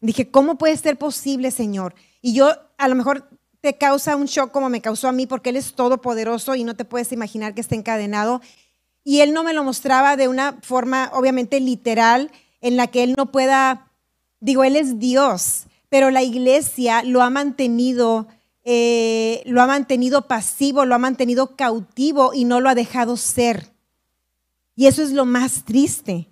Dije, 0.00 0.30
¿cómo 0.30 0.56
puede 0.56 0.76
ser 0.78 0.96
posible, 0.96 1.50
Señor? 1.50 1.94
Y 2.22 2.32
yo 2.32 2.50
a 2.78 2.88
lo 2.88 2.94
mejor 2.94 3.28
te 3.60 3.76
causa 3.76 4.16
un 4.16 4.26
shock 4.26 4.50
como 4.50 4.68
me 4.68 4.80
causó 4.80 5.08
a 5.08 5.12
mí 5.12 5.26
porque 5.26 5.50
Él 5.50 5.56
es 5.56 5.74
todopoderoso 5.74 6.54
y 6.54 6.64
no 6.64 6.74
te 6.74 6.84
puedes 6.84 7.12
imaginar 7.12 7.54
que 7.54 7.60
esté 7.60 7.74
encadenado. 7.74 8.40
Y 9.04 9.20
Él 9.20 9.32
no 9.32 9.42
me 9.42 9.52
lo 9.52 9.64
mostraba 9.64 10.16
de 10.16 10.28
una 10.28 10.58
forma 10.62 11.10
obviamente 11.12 11.60
literal 11.60 12.30
en 12.60 12.76
la 12.76 12.86
que 12.86 13.02
Él 13.02 13.14
no 13.16 13.30
pueda, 13.30 13.90
digo, 14.40 14.64
Él 14.64 14.76
es 14.76 14.98
Dios, 14.98 15.66
pero 15.88 16.10
la 16.10 16.22
iglesia 16.22 17.02
lo 17.02 17.22
ha 17.22 17.30
mantenido, 17.30 18.28
eh, 18.64 19.42
lo 19.46 19.60
ha 19.62 19.66
mantenido 19.66 20.26
pasivo, 20.28 20.84
lo 20.84 20.94
ha 20.94 20.98
mantenido 20.98 21.56
cautivo 21.56 22.32
y 22.32 22.44
no 22.44 22.60
lo 22.60 22.68
ha 22.68 22.74
dejado 22.74 23.16
ser. 23.16 23.72
Y 24.76 24.86
eso 24.86 25.02
es 25.02 25.12
lo 25.12 25.26
más 25.26 25.64
triste. 25.64 26.29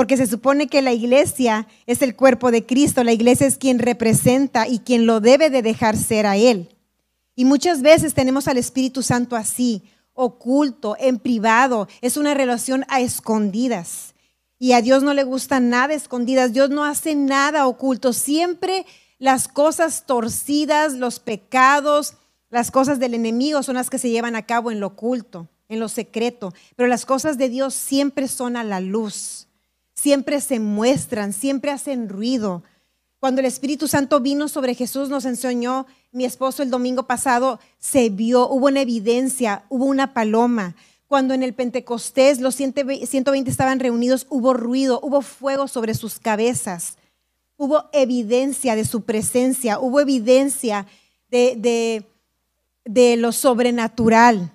Porque 0.00 0.16
se 0.16 0.26
supone 0.26 0.66
que 0.66 0.80
la 0.80 0.94
iglesia 0.94 1.68
es 1.84 2.00
el 2.00 2.16
cuerpo 2.16 2.50
de 2.50 2.64
Cristo, 2.64 3.04
la 3.04 3.12
iglesia 3.12 3.46
es 3.46 3.58
quien 3.58 3.78
representa 3.78 4.66
y 4.66 4.78
quien 4.78 5.04
lo 5.04 5.20
debe 5.20 5.50
de 5.50 5.60
dejar 5.60 5.94
ser 5.94 6.24
a 6.24 6.38
Él. 6.38 6.74
Y 7.36 7.44
muchas 7.44 7.82
veces 7.82 8.14
tenemos 8.14 8.48
al 8.48 8.56
Espíritu 8.56 9.02
Santo 9.02 9.36
así, 9.36 9.82
oculto, 10.14 10.96
en 10.98 11.18
privado, 11.18 11.86
es 12.00 12.16
una 12.16 12.32
relación 12.32 12.86
a 12.88 13.02
escondidas. 13.02 14.14
Y 14.58 14.72
a 14.72 14.80
Dios 14.80 15.02
no 15.02 15.12
le 15.12 15.22
gusta 15.22 15.60
nada 15.60 15.92
escondidas, 15.92 16.54
Dios 16.54 16.70
no 16.70 16.86
hace 16.86 17.14
nada 17.14 17.66
oculto, 17.66 18.14
siempre 18.14 18.86
las 19.18 19.48
cosas 19.48 20.06
torcidas, 20.06 20.94
los 20.94 21.20
pecados, 21.20 22.14
las 22.48 22.70
cosas 22.70 23.00
del 23.00 23.12
enemigo 23.12 23.62
son 23.62 23.74
las 23.74 23.90
que 23.90 23.98
se 23.98 24.08
llevan 24.08 24.34
a 24.34 24.46
cabo 24.46 24.70
en 24.70 24.80
lo 24.80 24.86
oculto, 24.86 25.50
en 25.68 25.78
lo 25.78 25.90
secreto, 25.90 26.54
pero 26.74 26.88
las 26.88 27.04
cosas 27.04 27.36
de 27.36 27.50
Dios 27.50 27.74
siempre 27.74 28.28
son 28.28 28.56
a 28.56 28.64
la 28.64 28.80
luz 28.80 29.48
siempre 30.00 30.40
se 30.40 30.60
muestran, 30.60 31.34
siempre 31.34 31.70
hacen 31.70 32.08
ruido. 32.08 32.62
Cuando 33.18 33.40
el 33.40 33.46
Espíritu 33.46 33.86
Santo 33.86 34.20
vino 34.20 34.48
sobre 34.48 34.74
Jesús, 34.74 35.10
nos 35.10 35.26
enseñó, 35.26 35.86
mi 36.10 36.24
esposo 36.24 36.62
el 36.62 36.70
domingo 36.70 37.06
pasado, 37.06 37.60
se 37.78 38.08
vio, 38.08 38.48
hubo 38.48 38.68
una 38.68 38.80
evidencia, 38.80 39.64
hubo 39.68 39.84
una 39.84 40.14
paloma. 40.14 40.74
Cuando 41.06 41.34
en 41.34 41.42
el 41.42 41.52
Pentecostés 41.52 42.40
los 42.40 42.54
120 42.54 43.50
estaban 43.50 43.78
reunidos, 43.78 44.26
hubo 44.30 44.54
ruido, 44.54 45.00
hubo 45.02 45.20
fuego 45.20 45.68
sobre 45.68 45.92
sus 45.92 46.18
cabezas, 46.18 46.96
hubo 47.58 47.90
evidencia 47.92 48.76
de 48.76 48.86
su 48.86 49.02
presencia, 49.02 49.78
hubo 49.80 50.00
evidencia 50.00 50.86
de, 51.28 52.06
de, 52.86 53.16
lo 53.18 53.32
sobrenatural. 53.32 54.50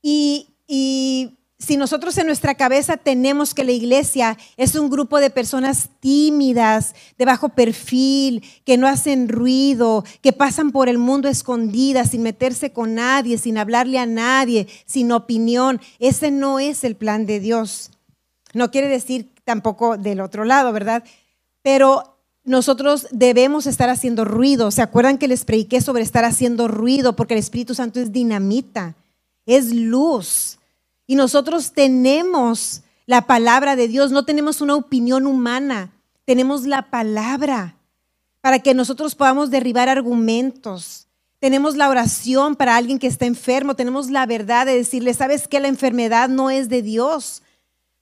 Y, 0.00 0.48
y 0.66 1.36
si 1.64 1.76
nosotros 1.76 2.16
en 2.18 2.26
nuestra 2.26 2.54
cabeza 2.54 2.96
tenemos 2.96 3.54
que 3.54 3.64
la 3.64 3.72
iglesia 3.72 4.36
es 4.56 4.74
un 4.74 4.90
grupo 4.90 5.18
de 5.18 5.30
personas 5.30 5.88
tímidas, 5.98 6.94
de 7.16 7.24
bajo 7.24 7.48
perfil, 7.48 8.44
que 8.64 8.76
no 8.76 8.86
hacen 8.86 9.28
ruido, 9.28 10.04
que 10.20 10.32
pasan 10.32 10.72
por 10.72 10.88
el 10.88 10.98
mundo 10.98 11.28
escondidas, 11.28 12.10
sin 12.10 12.22
meterse 12.22 12.72
con 12.72 12.94
nadie, 12.94 13.38
sin 13.38 13.56
hablarle 13.56 13.98
a 13.98 14.06
nadie, 14.06 14.68
sin 14.84 15.10
opinión, 15.10 15.80
ese 15.98 16.30
no 16.30 16.58
es 16.58 16.84
el 16.84 16.96
plan 16.96 17.24
de 17.24 17.40
Dios. 17.40 17.90
No 18.52 18.70
quiere 18.70 18.88
decir 18.88 19.32
tampoco 19.44 19.96
del 19.96 20.20
otro 20.20 20.44
lado, 20.44 20.72
¿verdad? 20.72 21.02
Pero 21.62 22.18
nosotros 22.44 23.08
debemos 23.10 23.66
estar 23.66 23.88
haciendo 23.88 24.26
ruido. 24.26 24.70
¿Se 24.70 24.82
acuerdan 24.82 25.16
que 25.16 25.28
les 25.28 25.44
prediqué 25.44 25.80
sobre 25.80 26.02
estar 26.02 26.24
haciendo 26.24 26.68
ruido? 26.68 27.16
Porque 27.16 27.34
el 27.34 27.40
Espíritu 27.40 27.74
Santo 27.74 28.00
es 28.00 28.12
dinamita, 28.12 28.96
es 29.46 29.72
luz 29.72 30.58
y 31.06 31.16
nosotros 31.16 31.72
tenemos 31.72 32.82
la 33.06 33.26
palabra 33.26 33.76
de 33.76 33.88
Dios, 33.88 34.10
no 34.10 34.24
tenemos 34.24 34.60
una 34.60 34.74
opinión 34.74 35.26
humana, 35.26 35.92
tenemos 36.24 36.66
la 36.66 36.90
palabra 36.90 37.76
para 38.40 38.58
que 38.58 38.74
nosotros 38.74 39.14
podamos 39.14 39.50
derribar 39.50 39.88
argumentos. 39.88 41.06
Tenemos 41.38 41.76
la 41.76 41.90
oración 41.90 42.56
para 42.56 42.76
alguien 42.76 42.98
que 42.98 43.06
está 43.06 43.26
enfermo, 43.26 43.76
tenemos 43.76 44.10
la 44.10 44.24
verdad 44.24 44.64
de 44.64 44.76
decirle, 44.76 45.12
sabes 45.12 45.46
que 45.46 45.60
la 45.60 45.68
enfermedad 45.68 46.28
no 46.28 46.50
es 46.50 46.70
de 46.70 46.80
Dios. 46.80 47.42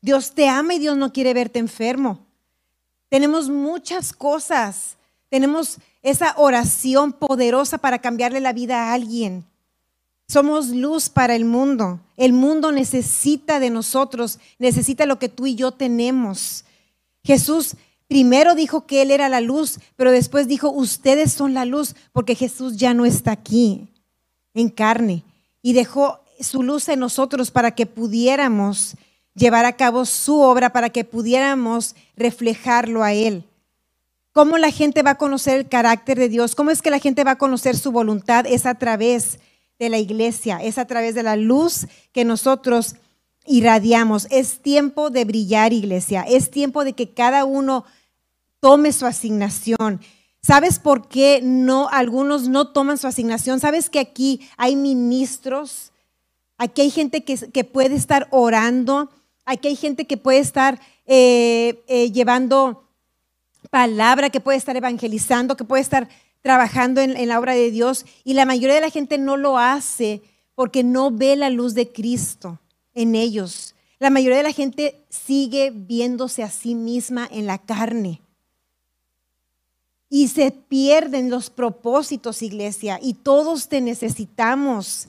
Dios 0.00 0.32
te 0.32 0.48
ama 0.48 0.74
y 0.74 0.78
Dios 0.78 0.96
no 0.96 1.12
quiere 1.12 1.34
verte 1.34 1.58
enfermo. 1.58 2.26
Tenemos 3.08 3.50
muchas 3.50 4.12
cosas. 4.12 4.96
Tenemos 5.28 5.78
esa 6.02 6.34
oración 6.36 7.12
poderosa 7.12 7.78
para 7.78 7.98
cambiarle 7.98 8.40
la 8.40 8.52
vida 8.52 8.84
a 8.84 8.94
alguien. 8.94 9.44
Somos 10.32 10.68
luz 10.68 11.10
para 11.10 11.34
el 11.34 11.44
mundo. 11.44 12.00
El 12.16 12.32
mundo 12.32 12.72
necesita 12.72 13.60
de 13.60 13.68
nosotros, 13.68 14.38
necesita 14.58 15.04
lo 15.04 15.18
que 15.18 15.28
tú 15.28 15.46
y 15.46 15.56
yo 15.56 15.72
tenemos. 15.72 16.64
Jesús 17.22 17.76
primero 18.08 18.54
dijo 18.54 18.86
que 18.86 19.02
Él 19.02 19.10
era 19.10 19.28
la 19.28 19.42
luz, 19.42 19.78
pero 19.94 20.10
después 20.10 20.48
dijo, 20.48 20.70
ustedes 20.70 21.32
son 21.32 21.52
la 21.52 21.66
luz, 21.66 21.94
porque 22.12 22.34
Jesús 22.34 22.78
ya 22.78 22.94
no 22.94 23.04
está 23.04 23.32
aquí 23.32 23.90
en 24.54 24.70
carne 24.70 25.22
y 25.60 25.74
dejó 25.74 26.20
su 26.40 26.62
luz 26.62 26.88
en 26.88 27.00
nosotros 27.00 27.50
para 27.50 27.72
que 27.72 27.84
pudiéramos 27.84 28.96
llevar 29.34 29.66
a 29.66 29.76
cabo 29.76 30.06
su 30.06 30.40
obra, 30.40 30.72
para 30.72 30.88
que 30.88 31.04
pudiéramos 31.04 31.94
reflejarlo 32.16 33.02
a 33.02 33.12
Él. 33.12 33.44
¿Cómo 34.32 34.56
la 34.56 34.70
gente 34.70 35.02
va 35.02 35.10
a 35.10 35.18
conocer 35.18 35.58
el 35.58 35.68
carácter 35.68 36.18
de 36.18 36.30
Dios? 36.30 36.54
¿Cómo 36.54 36.70
es 36.70 36.80
que 36.80 36.88
la 36.88 37.00
gente 37.00 37.22
va 37.22 37.32
a 37.32 37.38
conocer 37.38 37.76
su 37.76 37.92
voluntad? 37.92 38.46
Es 38.46 38.64
a 38.64 38.76
través 38.76 39.34
de 39.34 39.51
de 39.82 39.90
la 39.90 39.98
iglesia, 39.98 40.58
es 40.62 40.78
a 40.78 40.86
través 40.86 41.16
de 41.16 41.24
la 41.24 41.34
luz 41.34 41.88
que 42.12 42.24
nosotros 42.24 42.94
irradiamos. 43.46 44.28
Es 44.30 44.62
tiempo 44.62 45.10
de 45.10 45.24
brillar, 45.24 45.72
iglesia. 45.72 46.22
Es 46.22 46.52
tiempo 46.52 46.84
de 46.84 46.92
que 46.92 47.10
cada 47.10 47.44
uno 47.44 47.84
tome 48.60 48.92
su 48.92 49.06
asignación. 49.06 50.00
¿Sabes 50.40 50.78
por 50.78 51.08
qué 51.08 51.40
no 51.42 51.88
algunos 51.88 52.48
no 52.48 52.68
toman 52.68 52.96
su 52.96 53.08
asignación? 53.08 53.58
¿Sabes 53.58 53.90
que 53.90 53.98
aquí 53.98 54.48
hay 54.56 54.76
ministros? 54.76 55.90
Aquí 56.58 56.82
hay 56.82 56.90
gente 56.90 57.24
que, 57.24 57.64
puede 57.64 57.96
estar 57.96 58.28
orando. 58.30 59.10
Aquí 59.44 59.66
hay 59.66 59.76
gente 59.76 60.06
que 60.06 60.16
puede 60.16 60.38
estar 60.38 60.80
eh, 61.06 61.82
eh, 61.88 62.12
llevando 62.12 62.84
palabra, 63.70 64.30
que 64.30 64.40
puede 64.40 64.58
estar 64.58 64.76
evangelizando, 64.76 65.56
que 65.56 65.64
puede 65.64 65.82
estar 65.82 66.08
trabajando 66.42 67.00
en, 67.00 67.28
la 67.28 67.38
obra 67.38 67.54
de 67.54 67.70
Dios. 67.70 68.04
Y 68.24 68.34
la 68.34 68.44
mayoría 68.44 68.74
de 68.74 68.82
la 68.82 68.90
gente 68.90 69.16
no 69.16 69.36
lo 69.36 69.58
hace 69.58 70.22
porque 70.54 70.84
no 70.84 71.10
ve 71.10 71.36
la 71.36 71.48
luz 71.48 71.74
de 71.74 71.90
Cristo 71.90 72.60
en 72.94 73.14
ellos. 73.14 73.74
La 73.98 74.10
mayoría 74.10 74.38
de 74.38 74.42
la 74.42 74.52
gente 74.52 75.04
sigue 75.08 75.70
viéndose 75.74 76.42
a 76.42 76.50
sí 76.50 76.74
misma 76.74 77.28
en 77.30 77.46
la 77.46 77.58
carne. 77.58 78.20
Y 80.08 80.28
se 80.28 80.50
pierden 80.50 81.30
los 81.30 81.48
propósitos, 81.48 82.42
iglesia, 82.42 82.98
y 83.00 83.14
todos 83.14 83.68
te 83.68 83.80
necesitamos. 83.80 85.08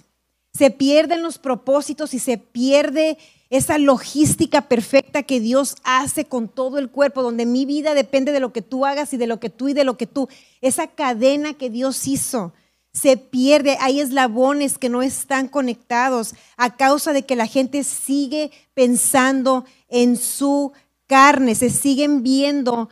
Se 0.53 0.69
pierden 0.69 1.23
los 1.23 1.39
propósitos 1.39 2.13
y 2.13 2.19
se 2.19 2.37
pierde 2.37 3.17
esa 3.53 3.77
logística 3.77 4.63
perfecta 4.63 5.21
que 5.21 5.39
Dios 5.39 5.75
hace 5.83 6.25
con 6.25 6.49
todo 6.49 6.79
el 6.79 6.89
cuerpo, 6.89 7.21
donde 7.21 7.45
mi 7.45 7.65
vida 7.67 7.93
depende 7.93 8.31
de 8.31 8.39
lo 8.39 8.51
que 8.51 8.63
tú 8.63 8.83
hagas 8.83 9.13
y 9.13 9.17
de 9.17 9.27
lo 9.27 9.39
que 9.39 9.51
tú 9.51 9.69
y 9.69 9.73
de 9.73 9.83
lo 9.83 9.95
que 9.95 10.07
tú, 10.07 10.27
esa 10.59 10.87
cadena 10.87 11.53
que 11.53 11.69
Dios 11.69 12.07
hizo, 12.07 12.51
se 12.93 13.15
pierde, 13.15 13.77
hay 13.79 13.99
eslabones 13.99 14.79
que 14.79 14.89
no 14.89 15.03
están 15.03 15.47
conectados 15.47 16.33
a 16.57 16.75
causa 16.77 17.13
de 17.13 17.27
que 17.27 17.35
la 17.35 17.45
gente 17.45 17.83
sigue 17.83 18.49
pensando 18.73 19.65
en 19.87 20.17
su 20.17 20.71
carne, 21.05 21.53
se 21.53 21.69
siguen 21.69 22.23
viendo 22.23 22.89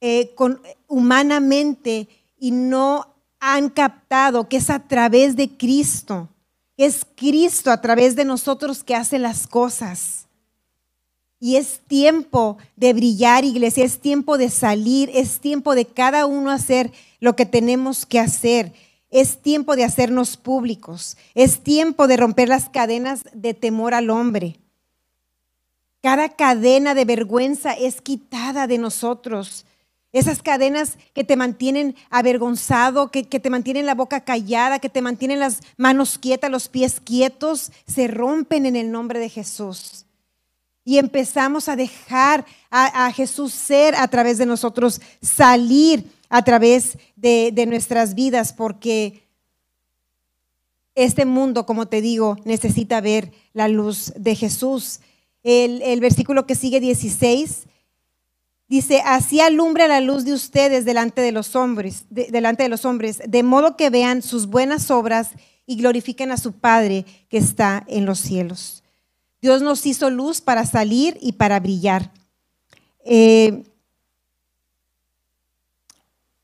eh, 0.00 0.34
humanamente 0.88 2.08
y 2.38 2.52
no 2.52 3.14
han 3.38 3.68
captado 3.68 4.48
que 4.48 4.56
es 4.56 4.70
a 4.70 4.88
través 4.88 5.36
de 5.36 5.58
Cristo 5.58 6.30
es 6.76 7.06
Cristo 7.14 7.70
a 7.70 7.80
través 7.80 8.16
de 8.16 8.24
nosotros 8.24 8.82
que 8.82 8.94
hace 8.94 9.18
las 9.18 9.46
cosas. 9.46 10.26
Y 11.38 11.56
es 11.56 11.80
tiempo 11.86 12.56
de 12.76 12.94
brillar, 12.94 13.44
iglesia, 13.44 13.84
es 13.84 13.98
tiempo 13.98 14.38
de 14.38 14.50
salir, 14.50 15.10
es 15.12 15.40
tiempo 15.40 15.74
de 15.74 15.84
cada 15.84 16.26
uno 16.26 16.50
hacer 16.50 16.90
lo 17.20 17.36
que 17.36 17.46
tenemos 17.46 18.06
que 18.06 18.18
hacer. 18.18 18.72
Es 19.10 19.42
tiempo 19.42 19.76
de 19.76 19.84
hacernos 19.84 20.36
públicos. 20.36 21.16
Es 21.34 21.62
tiempo 21.62 22.06
de 22.06 22.16
romper 22.16 22.48
las 22.48 22.68
cadenas 22.68 23.24
de 23.32 23.54
temor 23.54 23.94
al 23.94 24.10
hombre. 24.10 24.56
Cada 26.02 26.30
cadena 26.30 26.94
de 26.94 27.04
vergüenza 27.04 27.72
es 27.72 28.00
quitada 28.00 28.66
de 28.66 28.78
nosotros. 28.78 29.66
Esas 30.14 30.44
cadenas 30.44 30.96
que 31.12 31.24
te 31.24 31.34
mantienen 31.34 31.96
avergonzado, 32.08 33.10
que, 33.10 33.24
te 33.24 33.50
mantienen 33.50 33.84
la 33.84 33.96
boca 33.96 34.20
callada, 34.20 34.78
que 34.78 34.88
te 34.88 35.02
mantienen 35.02 35.40
las 35.40 35.58
manos 35.76 36.18
quietas, 36.18 36.52
los 36.52 36.68
pies 36.68 37.00
quietos, 37.00 37.72
se 37.88 38.06
rompen 38.06 38.64
en 38.64 38.76
el 38.76 38.92
nombre 38.92 39.18
de 39.18 39.28
Jesús. 39.28 40.06
Y 40.84 40.98
empezamos 40.98 41.68
a 41.68 41.74
dejar 41.74 42.46
a, 42.70 43.10
Jesús 43.10 43.52
ser 43.52 43.96
a 43.96 44.06
través 44.06 44.38
de 44.38 44.46
nosotros, 44.46 45.00
salir 45.20 46.08
a 46.28 46.44
través 46.44 46.96
de, 47.16 47.64
nuestras 47.66 48.14
vidas, 48.14 48.52
porque 48.52 49.24
este 50.94 51.24
mundo, 51.24 51.66
como 51.66 51.88
te 51.88 52.00
digo, 52.00 52.36
necesita 52.44 53.00
ver 53.00 53.32
la 53.52 53.66
luz 53.66 54.12
de 54.16 54.36
Jesús. 54.36 55.00
El, 55.42 55.98
versículo 55.98 56.46
que 56.46 56.54
sigue 56.54 56.78
16 56.78 57.64
Dice, 58.66 59.02
así 59.04 59.40
alumbra 59.40 59.86
la 59.88 60.00
luz 60.00 60.24
de 60.24 60.32
ustedes 60.32 60.84
delante 60.84 61.20
de 61.20 61.32
los 61.32 61.54
hombres, 61.54 62.06
delante 62.08 62.62
de 62.62 62.68
los 62.70 62.84
hombres, 62.84 63.20
de 63.26 63.42
modo 63.42 63.76
que 63.76 63.90
vean 63.90 64.22
sus 64.22 64.46
buenas 64.46 64.90
obras 64.90 65.30
y 65.66 65.76
glorifiquen 65.76 66.30
a 66.30 66.38
su 66.38 66.52
Padre 66.52 67.04
que 67.28 67.38
está 67.38 67.84
en 67.88 68.06
los 68.06 68.18
cielos. 68.20 68.82
Dios 69.42 69.60
nos 69.60 69.84
hizo 69.84 70.08
luz 70.08 70.40
para 70.40 70.64
salir 70.64 71.18
y 71.20 71.32
para 71.32 71.60
brillar. 71.60 72.10
Eh, 73.04 73.64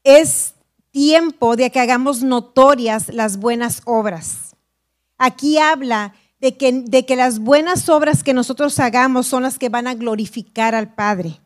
es 0.04 0.54
tiempo 0.90 1.56
de 1.56 1.70
que 1.70 1.80
hagamos 1.80 2.22
notorias 2.22 3.08
las 3.08 3.38
buenas 3.38 3.80
obras. 3.86 4.54
Aquí 5.16 5.58
habla 5.58 6.14
de 6.40 6.56
que, 6.56 6.72
de 6.72 7.06
que 7.06 7.16
las 7.16 7.38
buenas 7.38 7.88
obras 7.88 8.22
que 8.22 8.34
nosotros 8.34 8.78
hagamos 8.78 9.26
son 9.26 9.42
las 9.42 9.58
que 9.58 9.68
van 9.70 9.86
a 9.86 9.94
glorificar 9.94 10.74
al 10.74 10.94
Padre. 10.94 11.40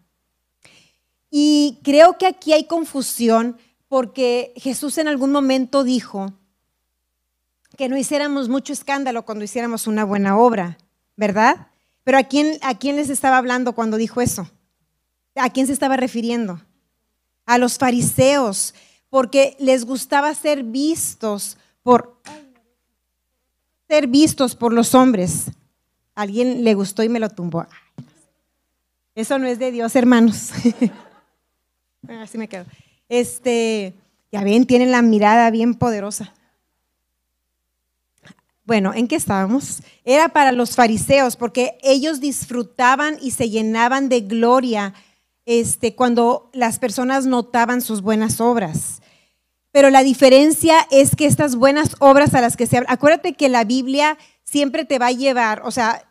Y 1.37 1.81
creo 1.83 2.17
que 2.17 2.29
aquí 2.29 2.53
hay 2.53 2.69
confusión 2.69 3.59
porque 3.89 4.53
Jesús 4.55 4.99
en 4.99 5.09
algún 5.09 5.33
momento 5.33 5.83
dijo 5.83 6.33
que 7.77 7.89
no 7.89 7.99
hiciéramos 7.99 8.49
mucho 8.49 8.73
escándalo 8.73 9.25
cuando 9.25 9.43
hiciéramos 9.43 9.89
una 9.89 10.05
buena 10.05 10.39
obra, 10.39 10.79
¿verdad? 11.17 11.67
Pero 12.05 12.19
¿a 12.19 12.23
quién, 12.23 12.57
¿a 12.63 12.79
quién 12.79 12.95
les 12.95 13.11
estaba 13.11 13.37
hablando 13.37 13.73
cuando 13.73 13.97
dijo 13.97 14.21
eso? 14.21 14.49
¿A 15.35 15.51
quién 15.51 15.67
se 15.67 15.73
estaba 15.73 15.97
refiriendo? 15.97 16.61
A 17.47 17.59
los 17.59 17.79
fariseos, 17.79 18.73
porque 19.11 19.57
les 19.59 19.85
gustaba 19.85 20.33
ser 20.37 20.63
vistos 20.63 21.59
por 21.83 22.23
ser 23.89 24.07
vistos 24.07 24.55
por 24.55 24.73
los 24.73 24.95
hombres. 24.95 25.47
Alguien 26.15 26.63
le 26.63 26.75
gustó 26.75 27.03
y 27.03 27.09
me 27.09 27.19
lo 27.19 27.29
tumbó. 27.29 27.67
Eso 29.17 29.37
no 29.41 29.49
es 29.49 29.59
de 29.59 29.73
Dios, 29.73 29.97
hermanos. 29.97 30.51
Así 32.09 32.39
me 32.39 32.49
quedo. 32.49 32.65
Este, 33.09 33.95
ya 34.33 34.43
ven, 34.43 34.67
tienen 34.67 34.91
la 34.91 35.03
mirada 35.03 35.51
bien 35.51 35.75
poderosa. 35.75 36.33
Bueno, 38.65 38.95
¿en 38.95 39.09
qué 39.09 39.17
estábamos? 39.17 39.83
Era 40.05 40.31
para 40.31 40.51
los 40.51 40.75
fariseos, 40.75 41.37
porque 41.37 41.77
ellos 41.83 42.21
disfrutaban 42.21 43.19
y 43.21 43.33
se 43.33 43.51
llenaban 43.51 44.09
de 44.09 44.23
gloria 44.23 44.95
este, 45.45 45.95
cuando 45.95 46.51
las 46.55 46.79
personas 46.79 47.27
notaban 47.27 47.83
sus 47.83 48.01
buenas 48.01 48.41
obras. 48.41 49.03
Pero 49.71 49.91
la 49.91 50.03
diferencia 50.03 50.87
es 50.91 51.15
que 51.15 51.27
estas 51.27 51.57
buenas 51.57 51.97
obras 51.99 52.33
a 52.35 52.41
las 52.41 52.57
que 52.57 52.67
se 52.67 52.79
habla, 52.79 52.91
acuérdate 52.91 53.35
que 53.35 53.49
la 53.49 53.65
Biblia 53.65 54.17
siempre 54.45 54.85
te 54.85 54.99
va 54.99 55.09
a 55.09 55.13
llevar, 55.13 55.63
o 55.65 55.71
sea, 55.71 56.09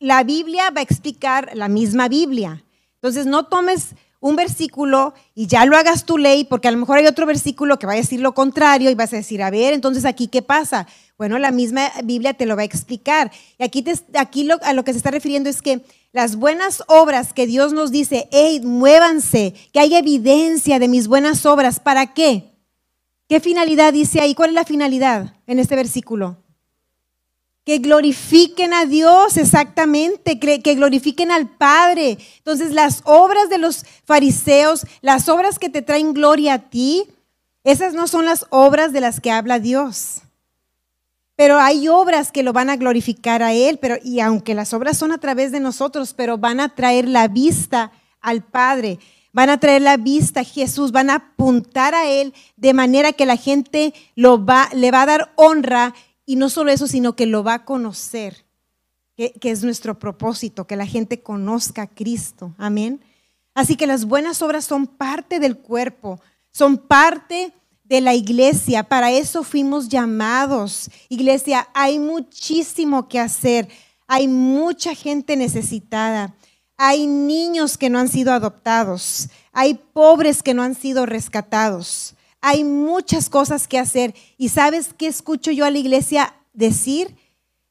la 0.00 0.24
Biblia 0.24 0.70
va 0.70 0.80
a 0.80 0.84
explicar 0.84 1.50
la 1.54 1.68
misma 1.68 2.08
Biblia. 2.08 2.64
Entonces, 2.94 3.26
no 3.26 3.46
tomes 3.46 3.94
un 4.22 4.36
versículo 4.36 5.14
y 5.34 5.48
ya 5.48 5.66
lo 5.66 5.76
hagas 5.76 6.06
tu 6.06 6.16
ley, 6.16 6.44
porque 6.44 6.68
a 6.68 6.70
lo 6.70 6.78
mejor 6.78 6.98
hay 6.98 7.06
otro 7.06 7.26
versículo 7.26 7.78
que 7.78 7.86
va 7.86 7.92
a 7.92 7.96
decir 7.96 8.20
lo 8.20 8.32
contrario 8.32 8.88
y 8.88 8.94
vas 8.94 9.12
a 9.12 9.16
decir, 9.16 9.42
a 9.42 9.50
ver, 9.50 9.74
entonces 9.74 10.04
aquí 10.04 10.28
qué 10.28 10.42
pasa. 10.42 10.86
Bueno, 11.18 11.38
la 11.40 11.50
misma 11.50 11.90
Biblia 12.04 12.32
te 12.32 12.46
lo 12.46 12.54
va 12.54 12.62
a 12.62 12.64
explicar. 12.64 13.32
Y 13.58 13.64
aquí, 13.64 13.82
te, 13.82 13.92
aquí 14.14 14.44
lo, 14.44 14.62
a 14.62 14.72
lo 14.72 14.84
que 14.84 14.92
se 14.92 14.98
está 14.98 15.10
refiriendo 15.10 15.50
es 15.50 15.60
que 15.60 15.84
las 16.12 16.36
buenas 16.36 16.84
obras 16.86 17.32
que 17.32 17.48
Dios 17.48 17.72
nos 17.72 17.90
dice, 17.90 18.28
hey, 18.30 18.60
muévanse, 18.62 19.54
que 19.72 19.80
haya 19.80 19.98
evidencia 19.98 20.78
de 20.78 20.86
mis 20.86 21.08
buenas 21.08 21.44
obras. 21.44 21.80
¿Para 21.80 22.14
qué? 22.14 22.52
¿Qué 23.28 23.40
finalidad 23.40 23.92
dice 23.92 24.20
ahí? 24.20 24.36
¿Cuál 24.36 24.50
es 24.50 24.54
la 24.54 24.64
finalidad 24.64 25.34
en 25.48 25.58
este 25.58 25.74
versículo? 25.74 26.36
Que 27.64 27.78
glorifiquen 27.78 28.74
a 28.74 28.86
Dios 28.86 29.36
exactamente, 29.36 30.38
que 30.38 30.74
glorifiquen 30.74 31.30
al 31.30 31.48
Padre. 31.48 32.18
Entonces 32.38 32.72
las 32.72 33.02
obras 33.04 33.48
de 33.48 33.58
los 33.58 33.84
fariseos, 34.04 34.86
las 35.00 35.28
obras 35.28 35.58
que 35.58 35.68
te 35.68 35.82
traen 35.82 36.12
gloria 36.12 36.54
a 36.54 36.58
ti, 36.70 37.06
esas 37.64 37.94
no 37.94 38.08
son 38.08 38.24
las 38.24 38.46
obras 38.50 38.92
de 38.92 39.00
las 39.00 39.20
que 39.20 39.30
habla 39.30 39.60
Dios. 39.60 40.22
Pero 41.36 41.58
hay 41.58 41.88
obras 41.88 42.32
que 42.32 42.42
lo 42.42 42.52
van 42.52 42.68
a 42.68 42.76
glorificar 42.76 43.42
a 43.42 43.52
Él, 43.52 43.78
pero 43.80 43.96
y 44.02 44.20
aunque 44.20 44.54
las 44.54 44.74
obras 44.74 44.98
son 44.98 45.12
a 45.12 45.18
través 45.18 45.52
de 45.52 45.60
nosotros, 45.60 46.14
pero 46.14 46.38
van 46.38 46.60
a 46.60 46.74
traer 46.74 47.08
la 47.08 47.28
vista 47.28 47.92
al 48.20 48.42
Padre, 48.42 48.98
van 49.32 49.50
a 49.50 49.58
traer 49.58 49.82
la 49.82 49.96
vista 49.96 50.40
a 50.40 50.44
Jesús, 50.44 50.92
van 50.92 51.10
a 51.10 51.16
apuntar 51.16 51.94
a 51.94 52.06
Él 52.06 52.34
de 52.56 52.74
manera 52.74 53.12
que 53.12 53.26
la 53.26 53.36
gente 53.36 53.94
lo 54.14 54.44
va, 54.44 54.68
le 54.74 54.90
va 54.90 55.02
a 55.02 55.06
dar 55.06 55.32
honra 55.36 55.94
y 56.24 56.36
no 56.36 56.48
solo 56.48 56.70
eso, 56.70 56.86
sino 56.86 57.14
que 57.16 57.26
lo 57.26 57.42
va 57.42 57.54
a 57.54 57.64
conocer, 57.64 58.44
que, 59.16 59.34
es 59.42 59.62
nuestro 59.62 59.98
propósito, 59.98 60.66
que 60.66 60.76
la 60.76 60.86
gente 60.86 61.22
conozca 61.22 61.82
a 61.82 61.86
Cristo. 61.86 62.54
Amén. 62.58 63.00
Así 63.54 63.76
que 63.76 63.86
las 63.86 64.04
buenas 64.04 64.40
obras 64.42 64.64
son 64.64 64.86
parte 64.86 65.38
del 65.38 65.58
cuerpo, 65.58 66.20
son 66.50 66.78
parte 66.78 67.52
de 67.84 68.00
la 68.00 68.14
iglesia. 68.14 68.84
Para 68.84 69.12
eso 69.12 69.42
fuimos 69.42 69.88
llamados. 69.88 70.90
Iglesia, 71.08 71.68
hay 71.74 71.98
muchísimo 71.98 73.08
que 73.08 73.20
hacer. 73.20 73.68
Hay 74.06 74.28
mucha 74.28 74.94
gente 74.94 75.36
necesitada. 75.36 76.34
Hay 76.76 77.06
niños 77.06 77.76
que 77.76 77.90
no 77.90 77.98
han 77.98 78.08
sido 78.08 78.32
adoptados. 78.32 79.28
Hay 79.52 79.74
pobres 79.74 80.42
que 80.42 80.54
no 80.54 80.62
han 80.62 80.74
sido 80.74 81.04
rescatados. 81.04 82.14
Hay 82.42 82.64
muchas 82.64 83.30
cosas 83.30 83.68
que 83.68 83.78
hacer. 83.78 84.14
¿Y 84.36 84.50
sabes 84.50 84.92
qué 84.98 85.06
escucho 85.06 85.52
yo 85.52 85.64
a 85.64 85.70
la 85.70 85.78
iglesia 85.78 86.34
decir? 86.52 87.16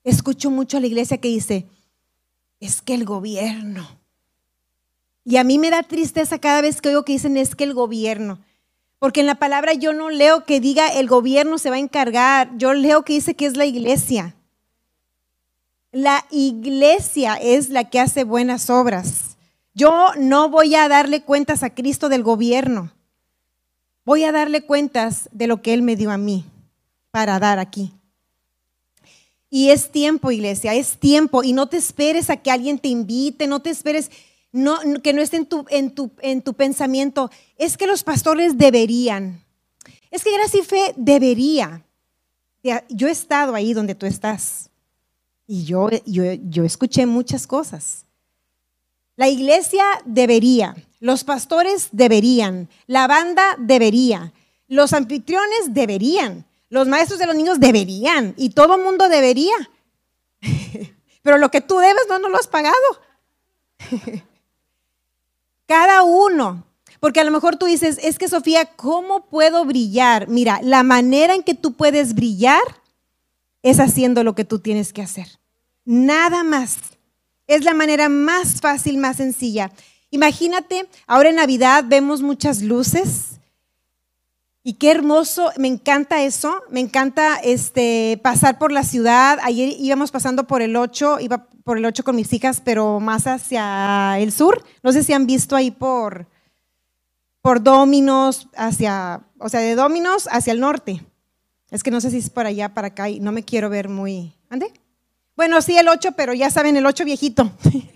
Escucho 0.06 0.50
mucho 0.50 0.78
a 0.78 0.80
la 0.80 0.88
iglesia 0.88 1.20
que 1.20 1.28
dice, 1.28 1.68
es 2.60 2.82
que 2.82 2.94
el 2.94 3.04
gobierno. 3.06 3.88
Y 5.26 5.36
a 5.36 5.44
mí 5.44 5.60
me 5.60 5.70
da 5.70 5.84
tristeza 5.84 6.40
cada 6.40 6.62
vez 6.62 6.82
que 6.82 6.90
oigo 6.90 7.04
que 7.04 7.14
dicen 7.14 7.36
es 7.36 7.54
que 7.54 7.66
el 7.66 7.74
gobierno. 7.74 8.40
Porque 8.98 9.20
en 9.20 9.28
la 9.28 9.36
palabra 9.36 9.74
yo 9.74 9.94
no 9.94 10.10
leo 10.10 10.46
que 10.46 10.62
diga 10.62 10.88
el 10.88 11.08
gobierno 11.08 11.58
se 11.58 11.70
va 11.70 11.76
a 11.76 11.80
encargar, 11.80 12.50
yo 12.58 12.74
leo 12.74 13.04
que 13.04 13.14
dice 13.14 13.36
que 13.36 13.46
es 13.46 13.58
la 13.58 13.66
iglesia. 13.66 14.36
La 15.92 16.26
iglesia 16.32 17.36
es 17.36 17.70
la 17.70 17.90
que 17.90 18.00
hace 18.00 18.24
buenas 18.24 18.70
obras. 18.70 19.38
Yo 19.74 20.12
no 20.18 20.50
voy 20.50 20.76
a 20.76 20.88
darle 20.88 21.24
cuentas 21.24 21.62
a 21.62 21.74
Cristo 21.74 22.08
del 22.08 22.24
gobierno. 22.24 22.94
Voy 24.04 24.24
a 24.24 24.32
darle 24.32 24.62
cuentas 24.62 25.30
de 25.32 25.48
lo 25.48 25.62
que 25.62 25.74
Él 25.74 25.82
me 25.82 25.96
dio 25.96 26.12
a 26.12 26.18
mí 26.18 26.46
para 27.12 27.40
dar 27.40 27.60
aquí. 27.60 27.94
Y 29.50 29.70
es 29.70 29.92
tiempo, 29.92 30.32
iglesia, 30.32 30.74
es 30.74 30.98
tiempo. 30.98 31.44
Y 31.44 31.54
no 31.54 31.68
te 31.68 31.78
esperes 31.78 32.30
a 32.30 32.38
que 32.38 32.52
alguien 32.52 32.80
te 32.80 32.88
invite, 32.88 33.48
no 33.48 33.62
te 33.62 33.70
esperes 33.70 34.10
que 34.52 35.14
no 35.14 35.22
esté 35.22 35.38
en 35.38 35.46
tu, 35.46 35.66
en, 35.70 35.92
tu, 35.92 36.12
en 36.22 36.42
tu 36.42 36.54
pensamiento, 36.54 37.32
es 37.58 37.78
que 37.78 37.88
los 37.88 38.04
pastores 38.04 38.58
deberían. 38.58 39.44
Es 40.10 40.24
que 40.24 40.34
gracia 40.34 40.60
y 40.60 40.64
fe 40.64 40.94
debería. 40.98 41.86
Yo 42.90 43.08
he 43.08 43.12
estado 43.12 43.56
ahí 43.56 43.74
donde 43.74 43.96
tú 43.96 44.06
estás 44.06 44.70
y 45.48 45.66
yo, 45.66 45.90
yo 46.06 46.64
escuché 46.64 47.06
muchas 47.06 47.48
cosas. 47.48 48.06
La 49.22 49.30
iglesia 49.30 49.86
debería, 50.04 50.76
los 51.00 51.24
pastores 51.24 51.90
deberían, 51.92 52.70
la 52.88 53.06
banda 53.06 53.56
debería, 53.60 54.34
los 54.68 54.94
anfitriones 54.94 55.76
deberían, 55.76 56.48
los 56.70 56.88
maestros 56.88 57.20
de 57.20 57.28
los 57.28 57.36
niños 57.36 57.60
deberían 57.60 58.34
y 58.36 58.50
todo 58.50 58.78
el 58.78 58.82
mundo 58.82 59.10
debería. 59.10 59.54
Pero 61.22 61.38
lo 61.38 61.52
que 61.52 61.62
tú 61.62 61.78
debes 61.78 62.08
no, 62.10 62.18
no 62.18 62.30
lo 62.30 62.38
has 62.40 62.48
pagado. 62.48 62.76
Cada 65.68 66.02
uno. 66.02 66.66
Porque 67.00 67.20
a 67.20 67.24
lo 67.24 67.30
mejor 67.30 67.58
tú 67.58 67.68
dices, 67.68 68.00
es 68.02 68.18
que 68.18 68.28
Sofía, 68.28 68.76
¿cómo 68.76 69.28
puedo 69.28 69.66
brillar? 69.66 70.30
Mira, 70.30 70.62
la 70.64 70.82
manera 70.82 71.36
en 71.36 71.44
que 71.44 71.54
tú 71.54 71.74
puedes 71.74 72.16
brillar 72.16 72.64
es 73.62 73.80
haciendo 73.80 74.24
lo 74.24 74.34
que 74.34 74.46
tú 74.46 74.58
tienes 74.58 74.92
que 74.92 75.04
hacer. 75.04 75.28
Nada 75.86 76.44
más. 76.44 76.80
Es 77.52 77.66
la 77.66 77.74
manera 77.74 78.08
más 78.08 78.62
fácil, 78.62 78.98
más 78.98 79.18
sencilla. 79.18 79.74
Imagínate, 80.10 80.88
ahora 81.06 81.32
en 81.32 81.36
Navidad 81.36 81.84
vemos 81.86 82.22
muchas 82.22 82.62
luces. 82.62 83.42
Y 84.64 84.76
qué 84.76 84.90
hermoso, 84.90 85.52
me 85.58 85.68
encanta 85.68 86.24
eso, 86.24 86.64
me 86.70 86.80
encanta 86.80 87.36
este, 87.44 88.18
pasar 88.24 88.58
por 88.58 88.72
la 88.72 88.86
ciudad. 88.86 89.38
Ayer 89.44 89.76
íbamos 89.78 90.12
pasando 90.12 90.48
por 90.48 90.62
el 90.62 90.78
8, 90.78 91.20
iba 91.20 91.50
por 91.66 91.78
el 91.78 91.84
8 91.84 92.06
con 92.06 92.16
mis 92.16 92.32
hijas, 92.32 92.62
pero 92.64 93.02
más 93.02 93.28
hacia 93.28 94.18
el 94.20 94.32
sur. 94.32 94.64
No 94.82 94.94
sé 94.94 95.04
si 95.04 95.12
han 95.12 95.28
visto 95.28 95.58
ahí 95.58 95.72
por, 95.72 96.28
por 97.42 97.62
Dominos, 97.62 98.48
hacia, 98.56 99.24
o 99.40 99.50
sea, 99.50 99.60
de 99.60 99.76
Dominos 99.76 100.30
hacia 100.32 100.54
el 100.54 100.62
norte. 100.62 101.06
Es 101.70 101.84
que 101.84 101.92
no 101.92 102.00
sé 102.00 102.12
si 102.12 102.20
es 102.20 102.30
por 102.30 102.46
allá, 102.46 102.74
para 102.74 102.88
acá, 102.88 103.10
y 103.10 103.20
no 103.20 103.34
me 103.34 103.44
quiero 103.44 103.70
ver 103.70 103.90
muy... 103.90 104.38
¿Ande? 104.50 104.72
Bueno, 105.36 105.62
sí, 105.62 105.78
el 105.78 105.88
8, 105.88 106.14
pero 106.14 106.34
ya 106.34 106.50
saben, 106.50 106.76
el 106.76 106.86
8 106.86 107.06
viejito. 107.06 107.52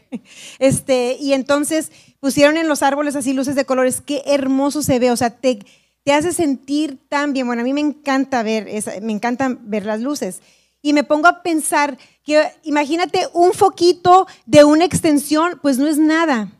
este, 0.59 1.17
y 1.19 1.33
entonces 1.33 1.91
pusieron 2.19 2.57
en 2.57 2.67
los 2.67 2.81
árboles 2.81 3.15
así 3.15 3.33
luces 3.33 3.55
de 3.55 3.65
colores. 3.65 4.01
Qué 4.01 4.23
hermoso 4.25 4.81
se 4.81 4.99
ve, 4.99 5.11
o 5.11 5.17
sea, 5.17 5.29
te, 5.29 5.59
te 6.03 6.13
hace 6.13 6.31
sentir 6.31 6.99
tan 7.09 7.33
bien. 7.33 7.47
Bueno, 7.47 7.61
a 7.61 7.65
mí 7.65 7.73
me 7.73 7.81
encanta 7.81 8.43
ver, 8.43 8.67
me 9.01 9.11
encanta 9.11 9.57
ver 9.59 9.85
las 9.85 10.01
luces 10.01 10.41
y 10.85 10.93
me 10.93 11.03
pongo 11.03 11.27
a 11.27 11.41
pensar 11.41 11.97
que 12.23 12.47
imagínate 12.61 13.27
un 13.33 13.53
foquito 13.53 14.27
de 14.45 14.63
una 14.63 14.85
extensión, 14.85 15.59
pues 15.59 15.79
no 15.79 15.87
es 15.87 15.97
nada. 15.97 16.51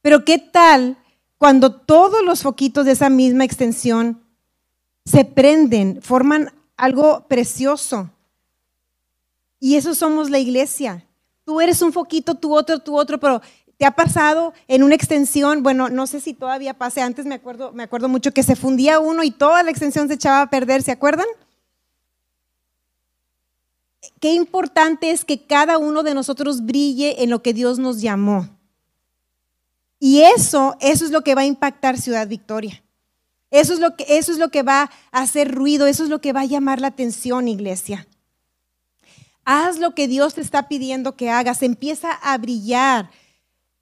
Pero 0.00 0.24
¿qué 0.24 0.38
tal 0.38 0.96
cuando 1.36 1.74
todos 1.74 2.24
los 2.24 2.44
foquitos 2.44 2.86
de 2.86 2.92
esa 2.92 3.10
misma 3.10 3.44
extensión 3.44 4.22
se 5.04 5.24
prenden, 5.24 6.00
forman 6.02 6.52
algo 6.76 7.26
precioso? 7.26 8.12
Y 9.58 9.76
eso 9.76 9.94
somos 9.94 10.30
la 10.30 10.38
iglesia. 10.38 11.04
Tú 11.44 11.60
eres 11.60 11.82
un 11.82 11.92
foquito, 11.92 12.34
tú 12.34 12.54
otro, 12.54 12.78
tú 12.78 12.96
otro, 12.96 13.18
pero 13.18 13.40
te 13.78 13.84
ha 13.84 13.90
pasado 13.90 14.52
en 14.68 14.82
una 14.82 14.94
extensión, 14.94 15.62
bueno, 15.62 15.88
no 15.88 16.06
sé 16.06 16.20
si 16.20 16.34
todavía 16.34 16.74
pase, 16.74 17.02
antes 17.02 17.26
me 17.26 17.34
acuerdo, 17.34 17.72
me 17.72 17.82
acuerdo 17.82 18.08
mucho 18.08 18.32
que 18.32 18.42
se 18.42 18.56
fundía 18.56 19.00
uno 19.00 19.22
y 19.22 19.30
toda 19.30 19.62
la 19.62 19.70
extensión 19.70 20.08
se 20.08 20.14
echaba 20.14 20.42
a 20.42 20.50
perder, 20.50 20.82
¿se 20.82 20.92
acuerdan? 20.92 21.26
qué 24.20 24.32
importante 24.32 25.10
es 25.10 25.24
que 25.24 25.46
cada 25.46 25.78
uno 25.78 26.02
de 26.02 26.14
nosotros 26.14 26.64
brille 26.64 27.22
en 27.22 27.30
lo 27.30 27.42
que 27.42 27.52
Dios 27.52 27.78
nos 27.78 28.00
llamó. 28.00 28.48
Y 29.98 30.22
eso, 30.22 30.76
eso 30.80 31.04
es 31.04 31.10
lo 31.10 31.22
que 31.22 31.34
va 31.34 31.42
a 31.42 31.46
impactar 31.46 31.98
Ciudad 31.98 32.28
Victoria. 32.28 32.82
Eso 33.50 33.72
es 33.72 33.80
lo 33.80 33.96
que, 33.96 34.04
eso 34.08 34.32
es 34.32 34.38
lo 34.38 34.50
que 34.50 34.62
va 34.62 34.90
a 35.12 35.20
hacer 35.20 35.54
ruido, 35.54 35.86
eso 35.86 36.04
es 36.04 36.10
lo 36.10 36.20
que 36.20 36.32
va 36.32 36.40
a 36.40 36.46
llamar 36.46 36.80
la 36.80 36.88
atención, 36.88 37.48
iglesia. 37.48 38.06
Haz 39.48 39.78
lo 39.78 39.94
que 39.94 40.08
Dios 40.08 40.34
te 40.34 40.40
está 40.40 40.66
pidiendo 40.66 41.14
que 41.14 41.30
hagas, 41.30 41.62
empieza 41.62 42.10
a 42.10 42.36
brillar. 42.36 43.10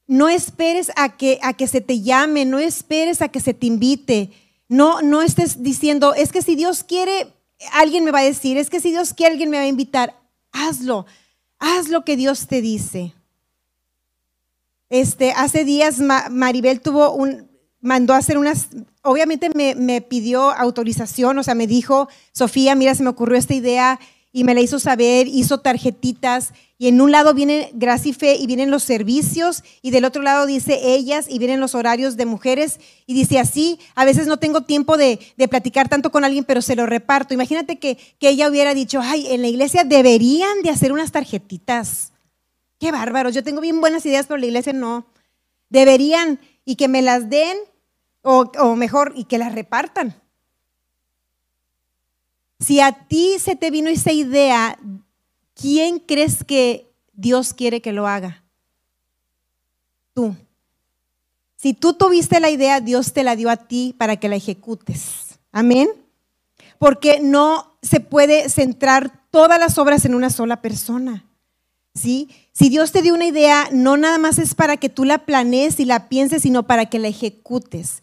No 0.07 0.29
esperes 0.29 0.92
a 0.94 1.16
que, 1.16 1.38
a 1.40 1.55
que 1.55 1.66
se 1.66 1.81
te 1.81 2.03
llame, 2.03 2.44
no 2.44 2.59
esperes 2.59 3.22
a 3.22 3.29
que 3.29 3.40
se 3.40 3.55
te 3.55 3.64
invite. 3.64 4.31
No, 4.68 5.00
no 5.00 5.22
estés 5.22 5.62
diciendo, 5.62 6.12
es 6.12 6.33
que 6.33 6.42
si 6.42 6.55
Dios 6.55 6.85
quiere, 6.85 7.33
alguien 7.72 8.05
me 8.05 8.11
va 8.11 8.18
a 8.18 8.24
decir, 8.24 8.59
es 8.59 8.68
que 8.68 8.79
si 8.79 8.90
Dios 8.90 9.14
quiere, 9.14 9.33
alguien 9.33 9.48
me 9.48 9.57
va 9.57 9.62
a 9.62 9.68
invitar. 9.68 10.14
Hazlo, 10.53 11.07
haz 11.59 11.88
lo 11.88 12.05
que 12.05 12.18
Dios 12.18 12.46
te 12.46 12.61
dice. 12.61 13.14
Este, 14.90 15.33
hace 15.33 15.64
días 15.64 15.98
Maribel 16.31 16.83
tuvo 16.83 17.14
un, 17.14 17.48
mandó 17.81 18.12
a 18.12 18.18
hacer 18.18 18.37
unas, 18.37 18.68
obviamente 19.00 19.48
me, 19.48 19.74
me, 19.74 20.03
pidió 20.03 20.50
autorización, 20.50 21.38
o 21.38 21.42
sea, 21.42 21.55
me 21.55 21.66
dijo, 21.66 22.07
Sofía, 22.33 22.74
mira, 22.74 22.94
se 22.94 23.03
me 23.03 23.09
ocurrió 23.09 23.38
esta 23.38 23.55
idea 23.55 23.98
y 24.37 24.42
me 24.42 24.53
la 24.53 24.61
hizo 24.61 24.81
saber, 24.81 25.29
hizo 25.29 25.61
tarjetitas 25.61 26.55
y 26.77 26.88
en 26.88 27.01
un 27.01 27.12
lado 27.12 27.35
viene 27.35 27.70
Gracia 27.73 28.11
y 28.11 28.12
Fe 28.12 28.35
y 28.35 28.49
vienen 28.49 28.68
los 28.68 28.83
servicios 28.83 29.62
y 29.81 29.92
del 29.92 30.05
otro 30.05 30.23
lado 30.23 30.44
dice 30.44 30.81
ellas 30.83 31.27
y 31.29 31.38
vienen 31.38 31.61
los 31.61 31.77
horarios 31.77 32.16
de 32.16 32.27
mujeres 32.27 32.81
y 33.07 33.14
dice 33.14 33.38
así, 33.38 33.79
a 33.94 34.05
veces 34.05 34.27
no 34.27 34.38
tengo 34.38 34.62
tiempo 34.62 34.97
de, 34.97 35.20
platicar 35.49 35.88
tanto 35.88 36.11
con 36.11 36.25
alguien, 36.25 36.42
pero 36.42 36.62
se 36.62 36.75
lo 36.75 36.85
reparto. 36.85 37.33
Imagínate 37.33 37.79
que, 37.79 37.97
que, 38.18 38.31
ella 38.31 38.51
hubiera 38.51 38.75
dicho, 38.75 38.99
ay, 39.01 39.29
en 39.33 39.40
la 39.40 39.47
iglesia 39.47 39.85
deberían 39.85 40.62
de 40.64 40.70
hacer 40.70 40.90
unas 40.90 41.12
tarjetitas. 41.12 42.12
Qué 42.81 42.90
bárbaros, 42.90 43.37
yo 43.37 43.44
tengo 43.44 43.61
bien 43.61 43.81
buenas 43.81 44.05
ideas, 44.05 44.27
pero 44.27 44.38
la 44.38 44.47
iglesia 44.47 44.73
no. 44.73 45.07
Deberían 45.68 46.40
y 46.64 46.75
que 46.75 46.88
me 46.88 47.03
las 47.03 47.31
den 47.31 47.57
o, 48.23 48.51
o 48.59 48.75
mejor, 48.75 49.12
y 49.14 49.27
que 49.27 49.38
las 49.38 49.55
repartan. 49.55 50.23
Si 52.64 52.81
a 52.81 52.92
ti 52.92 53.37
se 53.38 53.57
te 53.57 53.70
vino 53.70 53.90
esa 53.90 54.12
idea 54.12 54.79
¿quién 55.55 55.98
crees 55.98 56.44
que 56.44 56.92
Dios 57.12 57.55
quiere 57.55 57.81
que 57.81 57.92
lo 57.92 58.07
haga? 58.07 58.42
Tú. 60.12 60.37
Si 61.57 61.72
tú 61.72 61.94
tuviste 61.94 62.40
la 62.40 62.50
idea, 62.50 62.81
Dios 62.81 63.12
te 63.12 63.24
la 63.24 63.37
dio 63.37 63.48
a 63.48 63.57
ti 63.57 63.94
para 63.96 64.16
que 64.16 64.29
la 64.29 64.37
ejecutes. 64.37 65.38
Amén. 65.50 65.88
Porque 66.79 67.20
no 67.20 67.77
se 67.83 68.00
puede 68.00 68.48
centrar 68.48 69.24
todas 69.31 69.59
las 69.59 69.79
obras 69.79 70.05
en 70.05 70.14
una 70.14 70.31
sola 70.31 70.61
persona. 70.61 71.24
¿Sí? 71.94 72.29
Si 72.53 72.68
Dios 72.68 72.92
te 72.92 73.03
dio 73.03 73.14
una 73.14 73.27
idea, 73.27 73.68
no 73.72 73.96
nada 73.96 74.18
más 74.18 74.38
es 74.38 74.55
para 74.55 74.77
que 74.77 74.88
tú 74.88 75.05
la 75.05 75.24
planees 75.24 75.79
y 75.79 75.85
la 75.85 76.09
pienses, 76.09 76.42
sino 76.42 76.66
para 76.66 76.87
que 76.87 76.98
la 76.98 77.09
ejecutes. 77.09 78.03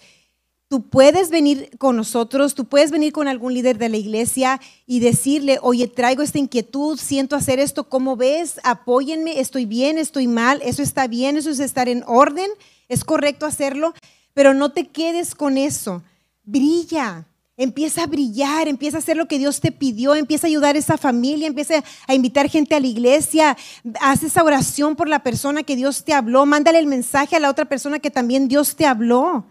Tú 0.71 0.83
puedes 0.83 1.31
venir 1.31 1.69
con 1.79 1.97
nosotros, 1.97 2.55
tú 2.55 2.63
puedes 2.63 2.91
venir 2.91 3.11
con 3.11 3.27
algún 3.27 3.53
líder 3.53 3.77
de 3.77 3.89
la 3.89 3.97
iglesia 3.97 4.61
y 4.87 5.01
decirle, 5.01 5.59
oye, 5.61 5.89
traigo 5.89 6.23
esta 6.23 6.39
inquietud, 6.39 6.97
siento 6.97 7.35
hacer 7.35 7.59
esto, 7.59 7.89
¿cómo 7.89 8.15
ves? 8.15 8.57
Apóyenme, 8.63 9.41
estoy 9.41 9.65
bien, 9.65 9.97
estoy 9.97 10.27
mal, 10.27 10.61
eso 10.63 10.81
está 10.81 11.07
bien, 11.07 11.35
eso 11.35 11.49
es 11.49 11.59
estar 11.59 11.89
en 11.89 12.05
orden, 12.07 12.49
es 12.87 13.03
correcto 13.03 13.45
hacerlo, 13.45 13.93
pero 14.33 14.53
no 14.53 14.71
te 14.71 14.87
quedes 14.87 15.35
con 15.35 15.57
eso. 15.57 16.03
Brilla, 16.45 17.25
empieza 17.57 18.03
a 18.03 18.07
brillar, 18.07 18.69
empieza 18.69 18.95
a 18.95 18.99
hacer 18.99 19.17
lo 19.17 19.27
que 19.27 19.39
Dios 19.39 19.59
te 19.59 19.73
pidió, 19.73 20.15
empieza 20.15 20.47
a 20.47 20.51
ayudar 20.51 20.77
a 20.77 20.79
esa 20.79 20.97
familia, 20.97 21.47
empieza 21.47 21.83
a 22.07 22.15
invitar 22.15 22.47
gente 22.47 22.75
a 22.75 22.79
la 22.79 22.87
iglesia, 22.87 23.57
haz 23.99 24.23
esa 24.23 24.41
oración 24.41 24.95
por 24.95 25.09
la 25.09 25.21
persona 25.21 25.63
que 25.63 25.75
Dios 25.75 26.05
te 26.05 26.13
habló, 26.13 26.45
mándale 26.45 26.79
el 26.79 26.87
mensaje 26.87 27.35
a 27.35 27.41
la 27.41 27.49
otra 27.49 27.65
persona 27.65 27.99
que 27.99 28.09
también 28.09 28.47
Dios 28.47 28.77
te 28.77 28.85
habló. 28.85 29.45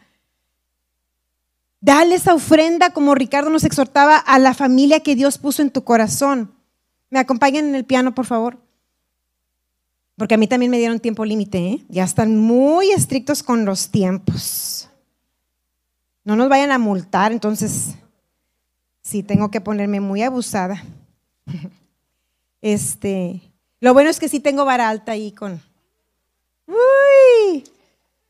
Dale 1.80 2.14
esa 2.14 2.34
ofrenda 2.34 2.90
como 2.90 3.14
Ricardo 3.14 3.48
nos 3.48 3.64
exhortaba 3.64 4.16
a 4.16 4.38
la 4.38 4.52
familia 4.52 5.00
que 5.00 5.16
Dios 5.16 5.38
puso 5.38 5.62
en 5.62 5.70
tu 5.70 5.82
corazón. 5.82 6.52
¿Me 7.08 7.18
acompañan 7.18 7.66
en 7.66 7.74
el 7.74 7.86
piano, 7.86 8.14
por 8.14 8.26
favor? 8.26 8.58
Porque 10.16 10.34
a 10.34 10.38
mí 10.38 10.46
también 10.46 10.70
me 10.70 10.78
dieron 10.78 11.00
tiempo 11.00 11.24
límite, 11.24 11.58
¿eh? 11.58 11.84
Ya 11.88 12.04
están 12.04 12.36
muy 12.36 12.90
estrictos 12.90 13.42
con 13.42 13.64
los 13.64 13.90
tiempos. 13.90 14.90
No 16.24 16.36
nos 16.36 16.50
vayan 16.50 16.70
a 16.70 16.78
multar, 16.78 17.32
entonces 17.32 17.94
sí 19.02 19.22
tengo 19.22 19.50
que 19.50 19.60
ponerme 19.60 20.00
muy 20.00 20.22
abusada. 20.22 20.82
Este, 22.62 23.40
Lo 23.80 23.94
bueno 23.94 24.10
es 24.10 24.20
que 24.20 24.28
sí 24.28 24.38
tengo 24.38 24.66
vara 24.66 24.90
alta 24.90 25.12
ahí 25.12 25.32
con... 25.32 25.62
Uy, 26.66 27.64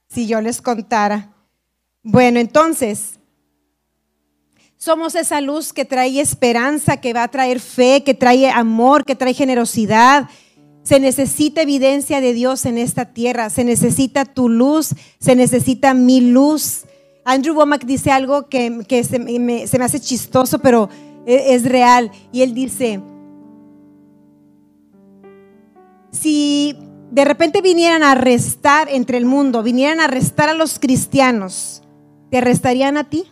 si 0.08 0.28
yo 0.28 0.40
les 0.40 0.62
contara. 0.62 1.32
Bueno, 2.04 2.38
entonces, 2.38 3.18
somos 4.80 5.14
esa 5.14 5.42
luz 5.42 5.74
que 5.74 5.84
trae 5.84 6.20
esperanza, 6.20 6.96
que 6.96 7.12
va 7.12 7.24
a 7.24 7.28
traer 7.28 7.60
fe, 7.60 8.02
que 8.02 8.14
trae 8.14 8.48
amor, 8.48 9.04
que 9.04 9.14
trae 9.14 9.34
generosidad. 9.34 10.30
Se 10.82 10.98
necesita 10.98 11.60
evidencia 11.60 12.22
de 12.22 12.32
Dios 12.32 12.64
en 12.64 12.78
esta 12.78 13.12
tierra, 13.12 13.50
se 13.50 13.62
necesita 13.62 14.24
tu 14.24 14.48
luz, 14.48 14.94
se 15.18 15.36
necesita 15.36 15.92
mi 15.92 16.22
luz. 16.22 16.86
Andrew 17.26 17.54
Womack 17.54 17.84
dice 17.84 18.10
algo 18.10 18.48
que, 18.48 19.04
se, 19.04 19.18
me, 19.18 19.66
se 19.66 19.78
me 19.78 19.84
hace 19.84 20.00
chistoso, 20.00 20.60
pero 20.60 20.88
e, 21.26 21.54
es 21.54 21.64
real. 21.64 22.10
Y 22.32 22.40
él 22.40 22.54
dice, 22.54 23.02
si 26.10 26.74
de 27.10 27.26
repente 27.26 27.60
vinieran 27.60 28.02
a 28.02 28.12
arrestar 28.12 28.88
entre 28.88 29.18
el 29.18 29.26
mundo, 29.26 29.62
vinieran 29.62 30.00
a 30.00 30.04
arrestar 30.04 30.48
a 30.48 30.54
los 30.54 30.78
cristianos, 30.78 31.82
¿te 32.30 32.38
arrestarían 32.38 32.96
a 32.96 33.10
ti? 33.10 33.26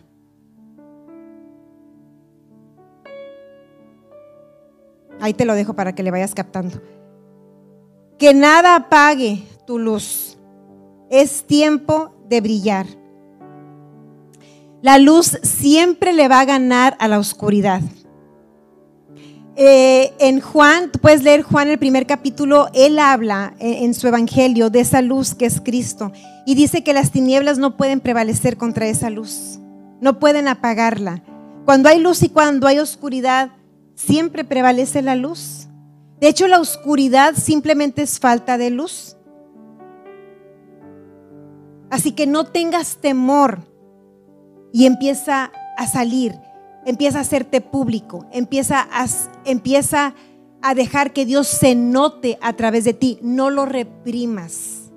Ahí 5.19 5.33
te 5.33 5.45
lo 5.45 5.53
dejo 5.55 5.73
para 5.73 5.93
que 5.93 6.03
le 6.03 6.11
vayas 6.11 6.33
captando. 6.33 6.81
Que 8.17 8.33
nada 8.33 8.75
apague 8.75 9.43
tu 9.65 9.79
luz. 9.79 10.37
Es 11.09 11.43
tiempo 11.43 12.13
de 12.27 12.41
brillar. 12.41 12.85
La 14.81 14.97
luz 14.97 15.37
siempre 15.43 16.13
le 16.13 16.27
va 16.27 16.39
a 16.39 16.45
ganar 16.45 16.95
a 16.99 17.07
la 17.07 17.19
oscuridad. 17.19 17.81
Eh, 19.61 20.13
en 20.19 20.39
Juan, 20.39 20.89
puedes 21.01 21.21
leer 21.21 21.41
Juan 21.41 21.67
el 21.67 21.77
primer 21.77 22.05
capítulo, 22.05 22.69
él 22.73 22.97
habla 22.97 23.55
en, 23.59 23.83
en, 23.83 23.93
su 23.93 24.07
evangelio 24.07 24.69
de 24.69 24.79
esa 24.79 25.01
luz 25.01 25.35
que 25.35 25.45
es 25.45 25.59
Cristo 25.59 26.13
y 26.45 26.55
dice 26.55 26.81
que 26.81 26.93
las 26.93 27.11
tinieblas 27.11 27.57
no 27.57 27.75
pueden 27.75 27.99
prevalecer 27.99 28.55
contra 28.55 28.87
esa 28.87 29.09
luz, 29.09 29.59
no 29.99 30.17
pueden 30.17 30.47
apagarla. 30.47 31.21
Cuando 31.65 31.89
hay 31.89 31.99
luz 31.99 32.23
y 32.23 32.29
cuando 32.29 32.67
hay 32.67 32.79
oscuridad, 32.79 33.51
siempre 33.99 34.43
prevalece 34.43 35.01
la 35.01 35.15
luz. 35.15 35.67
De 36.19 36.27
hecho, 36.27 36.47
la 36.47 36.59
oscuridad 36.59 37.35
simplemente 37.35 38.01
es 38.01 38.19
falta 38.19 38.57
de 38.57 38.69
luz. 38.69 39.17
Así 41.89 42.11
que 42.11 42.27
no 42.27 42.45
tengas 42.45 42.97
temor 42.97 43.59
y 44.71 44.85
empieza 44.85 45.51
a 45.77 45.87
salir 45.87 46.39
empieza 46.85 47.19
a 47.19 47.21
hacerte 47.21 47.61
público, 47.61 48.25
empieza 48.31 48.87
a, 48.91 49.05
empieza 49.45 50.13
a 50.61 50.73
dejar 50.73 51.13
que 51.13 51.25
Dios 51.25 51.47
se 51.47 51.75
note 51.75 52.37
a 52.41 52.53
través 52.53 52.83
de 52.83 52.93
ti, 52.93 53.19
no 53.21 53.49
lo 53.49 53.65
reprimas. 53.65 54.91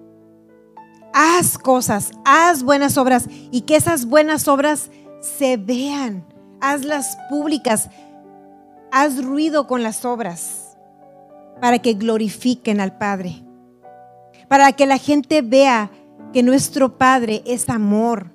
Haz 1.13 1.59
cosas, 1.59 2.13
haz 2.25 2.63
buenas 2.63 2.97
obras 2.97 3.27
y 3.51 3.63
que 3.63 3.77
esas 3.77 4.07
buenas 4.07 4.49
obras 4.49 4.91
se 5.21 5.57
vean, 5.57 6.27
hazlas 6.61 7.17
públicas, 7.29 7.91
haz 8.93 9.25
ruido 9.25 9.67
con 9.67 9.83
las 9.83 10.05
obras 10.05 10.77
para 11.61 11.81
que 11.81 11.95
glorifiquen 11.95 12.81
al 12.81 12.99
Padre, 12.99 13.43
para 14.49 14.73
que 14.73 14.87
la 14.87 14.99
gente 14.99 15.41
vea 15.41 15.91
que 16.33 16.43
nuestro 16.43 16.99
Padre 16.99 17.43
es 17.47 17.69
amor, 17.69 18.31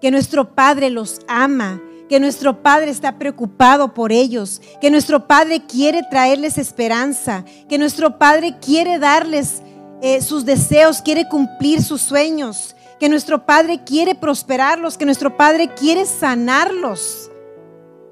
que 0.00 0.10
nuestro 0.10 0.54
Padre 0.54 0.90
los 0.90 1.20
ama, 1.28 1.80
que 2.08 2.18
nuestro 2.18 2.60
Padre 2.60 2.90
está 2.90 3.18
preocupado 3.18 3.94
por 3.94 4.10
ellos, 4.10 4.60
que 4.80 4.90
nuestro 4.90 5.28
Padre 5.28 5.64
quiere 5.64 6.02
traerles 6.10 6.58
esperanza, 6.58 7.44
que 7.68 7.78
nuestro 7.78 8.18
Padre 8.18 8.56
quiere 8.60 8.98
darles 8.98 9.62
eh, 10.02 10.20
sus 10.20 10.44
deseos, 10.44 11.02
quiere 11.02 11.28
cumplir 11.28 11.82
sus 11.82 12.02
sueños, 12.02 12.74
que 12.98 13.08
nuestro 13.08 13.46
Padre 13.46 13.84
quiere 13.84 14.16
prosperarlos, 14.16 14.98
que 14.98 15.04
nuestro 15.04 15.36
Padre 15.36 15.72
quiere 15.74 16.04
sanarlos. 16.04 17.29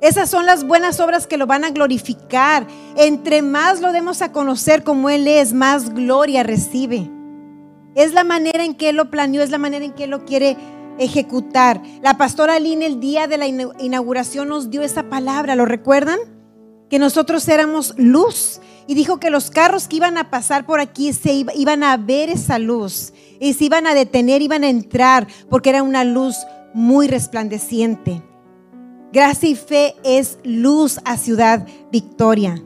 Esas 0.01 0.31
son 0.31 0.47
las 0.47 0.65
buenas 0.65 1.01
obras 1.01 1.27
que 1.27 1.37
lo 1.37 1.47
van 1.47 1.65
a 1.65 1.71
glorificar. 1.71 2.67
Entre 2.97 3.43
más 3.43 3.81
lo 3.81 3.93
demos 3.93 4.23
a 4.23 4.33
conocer 4.33 4.85
como 4.85 5.11
Él 5.11 5.27
es, 5.27 5.53
más 5.53 5.93
gloria 5.93 6.43
recibe. 6.43 7.11
Es 7.95 8.13
la 8.13 8.23
manera 8.23 8.65
en 8.65 8.75
que 8.75 8.91
Él 8.91 8.97
lo 8.97 9.11
planeó, 9.11 9.43
es 9.43 9.51
la 9.51 9.59
manera 9.59 9.85
en 9.85 9.93
que 9.93 10.05
Él 10.05 10.11
lo 10.11 10.25
quiere 10.25 10.57
ejecutar. 10.99 11.83
La 12.03 12.17
pastora 12.17 12.55
Aline 12.55 12.87
el 12.87 13.01
día 13.01 13.27
de 13.27 13.39
la 13.39 13.47
inauguración 13.47 14.49
nos 14.49 14.71
dio 14.71 14.83
esa 14.83 15.05
palabra, 15.05 15.57
¿lo 15.57 15.65
recuerdan? 15.65 16.19
Que 16.89 16.99
nosotros 16.99 17.47
éramos 17.49 17.95
luz 17.97 18.61
y 18.87 18.95
dijo 18.95 19.19
que 19.19 19.31
los 19.31 19.51
carros 19.51 19.89
que 19.89 19.97
iban 19.97 20.17
a 20.17 20.31
pasar 20.31 20.65
por 20.65 20.81
aquí 20.81 21.13
se 21.13 21.45
iban 21.55 21.83
a 21.83 21.97
ver 21.97 22.31
esa 22.31 22.59
luz 22.59 23.13
y 23.41 23.53
se 23.53 23.65
iban 23.65 23.87
a 23.87 23.95
detener, 23.95 24.43
iban 24.43 24.65
a 24.65 24.69
entrar 24.69 25.27
porque 25.51 25.71
era 25.71 25.83
una 25.83 26.05
luz 26.05 26.37
muy 26.73 27.09
resplandeciente. 27.09 28.23
Gracia 29.13 29.49
y 29.49 29.55
fe 29.55 29.95
es 30.05 30.39
luz 30.45 30.99
a 31.05 31.17
Ciudad 31.17 31.67
Victoria. 31.91 32.63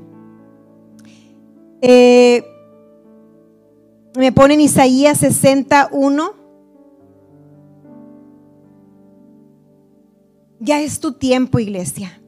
Eh, 1.80 2.44
me 4.16 4.32
ponen 4.32 4.60
Isaías 4.60 5.18
61. 5.18 6.42
ya 10.62 10.80
es 10.80 11.00
tu 11.00 11.12
tiempo, 11.12 11.58
iglesia. 11.58 12.20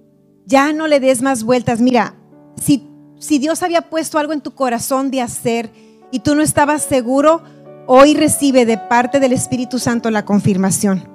Ya 0.45 0.73
no 0.73 0.89
le 0.89 1.01
des 1.01 1.23
más 1.23 1.45
vueltas. 1.45 1.81
Mira, 1.81 2.17
si, 2.61 2.87
si 3.19 3.39
Dios 3.39 3.63
había 3.63 3.83
puesto 3.83 4.19
algo 4.19 4.33
en 4.33 4.41
tu 4.41 4.55
corazón 4.55 5.11
de 5.11 5.23
hacer 5.23 5.71
y 6.11 6.19
tú 6.19 6.35
no 6.35 6.43
estabas 6.43 6.83
seguro, 6.83 7.43
hoy 7.87 8.15
recibe 8.15 8.67
de 8.67 8.77
parte 8.77 9.21
del 9.21 9.33
Espíritu 9.33 9.79
Santo 9.79 10.11
la 10.11 10.25
confirmación. 10.25 11.09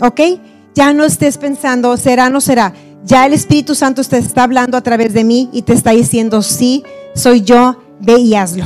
¿Ok? 0.00 0.20
Ya 0.74 0.92
no 0.92 1.04
estés 1.04 1.38
pensando, 1.38 1.96
será, 1.96 2.30
no 2.30 2.40
será. 2.40 2.74
Ya 3.04 3.26
el 3.26 3.32
Espíritu 3.32 3.74
Santo 3.74 4.02
te 4.02 4.18
está 4.18 4.44
hablando 4.44 4.76
a 4.76 4.82
través 4.82 5.12
de 5.12 5.24
mí 5.24 5.48
y 5.52 5.62
te 5.62 5.72
está 5.72 5.90
diciendo, 5.90 6.42
sí, 6.42 6.82
soy 7.14 7.42
yo, 7.42 7.76
ve 8.00 8.18
y 8.18 8.34
hazlo. 8.34 8.64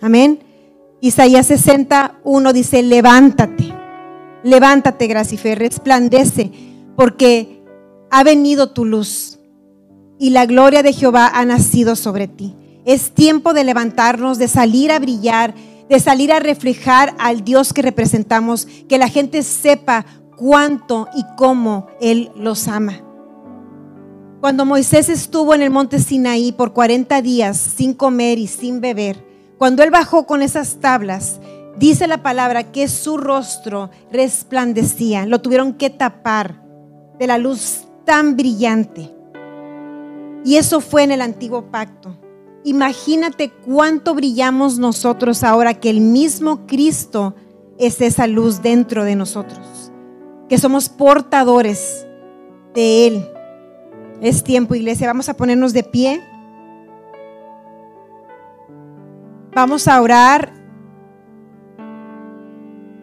Amén. 0.00 0.40
Isaías 1.00 1.46
61 1.46 2.52
dice, 2.52 2.82
levántate, 2.82 3.74
levántate, 4.42 5.36
fe, 5.36 5.54
resplandece 5.54 6.50
porque 6.96 7.62
ha 8.10 8.24
venido 8.24 8.70
tu 8.70 8.84
luz 8.84 9.38
y 10.18 10.30
la 10.30 10.46
gloria 10.46 10.82
de 10.82 10.92
Jehová 10.92 11.30
ha 11.34 11.44
nacido 11.44 11.96
sobre 11.96 12.28
ti. 12.28 12.54
Es 12.86 13.12
tiempo 13.12 13.52
de 13.52 13.64
levantarnos, 13.64 14.38
de 14.38 14.48
salir 14.48 14.90
a 14.92 14.98
brillar, 14.98 15.54
de 15.88 16.00
salir 16.00 16.32
a 16.32 16.40
reflejar 16.40 17.14
al 17.18 17.44
Dios 17.44 17.72
que 17.72 17.82
representamos, 17.82 18.66
que 18.88 18.98
la 18.98 19.08
gente 19.08 19.42
sepa 19.42 20.06
cuánto 20.36 21.08
y 21.14 21.24
cómo 21.36 21.86
Él 22.00 22.30
los 22.36 22.68
ama. 22.68 23.00
Cuando 24.40 24.64
Moisés 24.64 25.08
estuvo 25.08 25.54
en 25.54 25.62
el 25.62 25.70
monte 25.70 25.98
Sinaí 25.98 26.52
por 26.52 26.72
40 26.72 27.22
días 27.22 27.56
sin 27.56 27.94
comer 27.94 28.38
y 28.38 28.46
sin 28.46 28.80
beber, 28.80 29.24
cuando 29.58 29.82
Él 29.82 29.90
bajó 29.90 30.26
con 30.26 30.42
esas 30.42 30.76
tablas, 30.80 31.40
dice 31.78 32.06
la 32.06 32.22
palabra 32.22 32.70
que 32.70 32.88
su 32.88 33.16
rostro 33.16 33.90
resplandecía, 34.12 35.26
lo 35.26 35.40
tuvieron 35.40 35.74
que 35.74 35.90
tapar 35.90 36.62
de 37.18 37.26
la 37.26 37.38
luz 37.38 37.84
tan 38.04 38.36
brillante. 38.36 39.10
Y 40.44 40.56
eso 40.56 40.80
fue 40.80 41.04
en 41.04 41.12
el 41.12 41.22
antiguo 41.22 41.70
pacto. 41.70 42.18
Imagínate 42.64 43.50
cuánto 43.50 44.14
brillamos 44.14 44.78
nosotros 44.78 45.42
ahora 45.42 45.74
que 45.74 45.90
el 45.90 46.00
mismo 46.00 46.66
Cristo 46.66 47.34
es 47.78 48.00
esa 48.00 48.26
luz 48.26 48.62
dentro 48.62 49.04
de 49.04 49.16
nosotros, 49.16 49.66
que 50.48 50.58
somos 50.58 50.88
portadores 50.88 52.06
de 52.74 53.06
Él. 53.06 53.28
Es 54.20 54.44
tiempo, 54.44 54.74
iglesia, 54.74 55.06
vamos 55.06 55.28
a 55.28 55.34
ponernos 55.34 55.72
de 55.72 55.82
pie. 55.82 56.22
Vamos 59.54 59.86
a 59.88 60.00
orar. 60.00 60.52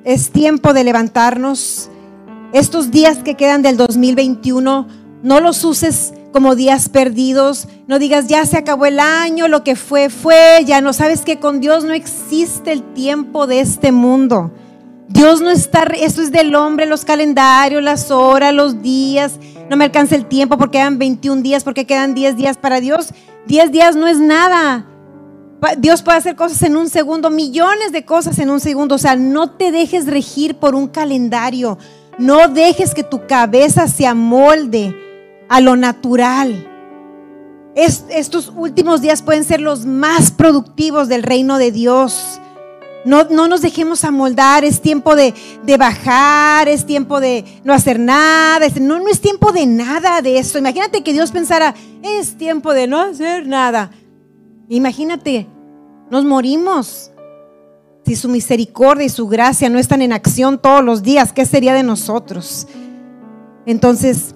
Es 0.04 0.32
tiempo 0.32 0.74
de 0.74 0.84
levantarnos. 0.84 1.90
Estos 2.54 2.92
días 2.92 3.20
que 3.20 3.36
quedan 3.36 3.62
del 3.62 3.78
2021, 3.78 4.88
no 5.24 5.40
los 5.40 5.64
uses 5.64 6.14
como 6.34 6.56
días 6.56 6.90
perdidos. 6.90 7.68
No 7.88 8.00
digas, 8.00 8.28
ya 8.28 8.46
se 8.46 8.58
acabó 8.58 8.86
el 8.86 9.00
año, 9.00 9.48
lo 9.48 9.64
que 9.64 9.76
fue, 9.76 10.10
fue. 10.10 10.64
Ya 10.66 10.82
no 10.82 10.92
sabes 10.94 11.22
que 11.22 11.40
con 11.40 11.60
Dios 11.60 11.84
no 11.86 11.94
existe 11.94 12.72
el 12.72 12.84
tiempo 12.94 13.48
de 13.48 13.62
este 13.62 13.92
mundo. 13.92 14.52
Dios 15.12 15.42
no 15.42 15.50
está, 15.50 15.84
esto 15.84 16.22
es 16.22 16.32
del 16.32 16.56
hombre, 16.56 16.86
los 16.86 17.04
calendarios, 17.04 17.84
las 17.84 18.12
horas, 18.12 18.54
los 18.54 18.82
días. 18.82 19.34
No 19.70 19.76
me 19.78 19.86
alcanza 19.86 20.16
el 20.16 20.26
tiempo 20.26 20.58
porque 20.58 20.78
quedan 20.78 21.00
21 21.00 21.42
días, 21.42 21.64
porque 21.64 21.86
quedan 21.86 22.14
10 22.14 22.38
días 22.38 22.58
para 22.58 22.80
Dios. 22.80 23.14
10 23.48 23.72
días 23.72 23.96
no 23.96 24.08
es 24.08 24.20
nada. 24.20 24.88
Dios 25.78 26.02
puede 26.02 26.18
hacer 26.18 26.36
cosas 26.36 26.64
en 26.64 26.76
un 26.76 26.90
segundo, 26.90 27.30
millones 27.30 27.92
de 27.92 28.06
cosas 28.06 28.40
en 28.40 28.50
un 28.50 28.60
segundo. 28.60 28.96
O 28.96 28.98
sea, 28.98 29.16
no 29.16 29.52
te 29.52 29.72
dejes 29.72 30.08
regir 30.08 30.56
por 30.56 30.76
un 30.76 30.88
calendario. 30.88 31.78
No 32.18 32.48
dejes 32.48 32.94
que 32.94 33.04
tu 33.04 33.28
cabeza 33.28 33.88
se 33.88 34.08
amolde 34.08 34.96
a 35.50 35.60
lo 35.60 35.76
natural. 35.76 36.68
estos 37.76 38.52
últimos 38.56 39.02
días 39.02 39.22
pueden 39.22 39.44
ser 39.44 39.62
los 39.62 39.86
más 39.86 40.32
productivos 40.32 41.10
del 41.10 41.24
reino 41.24 41.58
de 41.58 41.72
Dios. 41.72 42.40
No, 43.04 43.24
no 43.24 43.48
nos 43.48 43.62
dejemos 43.62 44.04
amoldar, 44.04 44.64
es 44.64 44.82
tiempo 44.82 45.16
de, 45.16 45.34
bajar, 45.78 46.68
es 46.70 46.86
tiempo 46.86 47.20
de 47.20 47.46
no 47.64 47.74
hacer 47.74 48.00
nada, 48.00 48.68
no, 48.80 49.00
no 49.00 49.08
es 49.08 49.20
tiempo 49.20 49.52
de 49.52 49.66
nada 49.66 50.22
de 50.22 50.38
eso. 50.38 50.60
Imagínate 50.60 51.04
que 51.04 51.14
Dios 51.14 51.32
pensara, 51.32 51.74
es 52.04 52.38
tiempo 52.38 52.74
de 52.74 52.88
no 52.88 53.00
hacer 53.00 53.48
nada. 53.48 53.92
Imagínate, 54.70 55.48
nos 56.10 56.26
morimos. 56.26 57.12
Si 58.06 58.16
su 58.16 58.30
misericordia 58.30 59.06
y 59.06 59.10
su 59.10 59.28
gracia 59.28 59.70
no 59.70 59.78
están 59.78 60.02
en 60.02 60.12
acción 60.12 60.60
todos 60.60 60.84
los 60.84 61.04
días, 61.04 61.34
¿qué 61.34 61.46
sería 61.46 61.74
de 61.74 61.84
nosotros? 61.84 62.68
Entonces, 63.66 64.34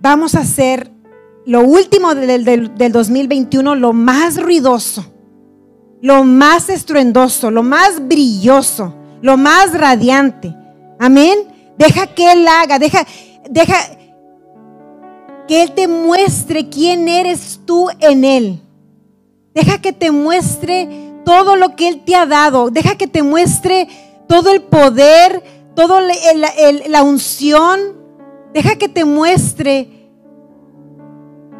vamos 0.00 0.36
a 0.36 0.40
hacer 0.40 0.92
lo 1.44 1.62
último 1.62 2.14
del, 2.14 2.44
del 2.44 2.92
2021, 2.92 3.74
lo 3.74 3.92
más 3.92 4.40
ruidoso 4.40 5.12
lo 6.02 6.24
más 6.24 6.68
estruendoso, 6.68 7.50
lo 7.52 7.62
más 7.62 8.06
brilloso, 8.06 8.92
lo 9.22 9.36
más 9.36 9.72
radiante. 9.72 10.52
Amén. 10.98 11.38
Deja 11.78 12.08
que 12.08 12.32
Él 12.32 12.46
haga, 12.48 12.80
deja, 12.80 13.06
deja 13.48 13.76
que 15.46 15.62
Él 15.62 15.72
te 15.72 15.86
muestre 15.86 16.68
quién 16.68 17.08
eres 17.08 17.60
tú 17.64 17.88
en 18.00 18.24
Él. 18.24 18.60
Deja 19.54 19.80
que 19.80 19.92
te 19.92 20.10
muestre 20.10 20.88
todo 21.24 21.54
lo 21.54 21.76
que 21.76 21.86
Él 21.86 22.02
te 22.04 22.16
ha 22.16 22.26
dado. 22.26 22.70
Deja 22.70 22.96
que 22.96 23.06
te 23.06 23.22
muestre 23.22 23.86
todo 24.26 24.50
el 24.50 24.62
poder, 24.62 25.70
toda 25.76 26.02
la 26.88 27.02
unción. 27.04 27.78
Deja 28.52 28.74
que 28.74 28.88
te 28.88 29.04
muestre 29.04 30.01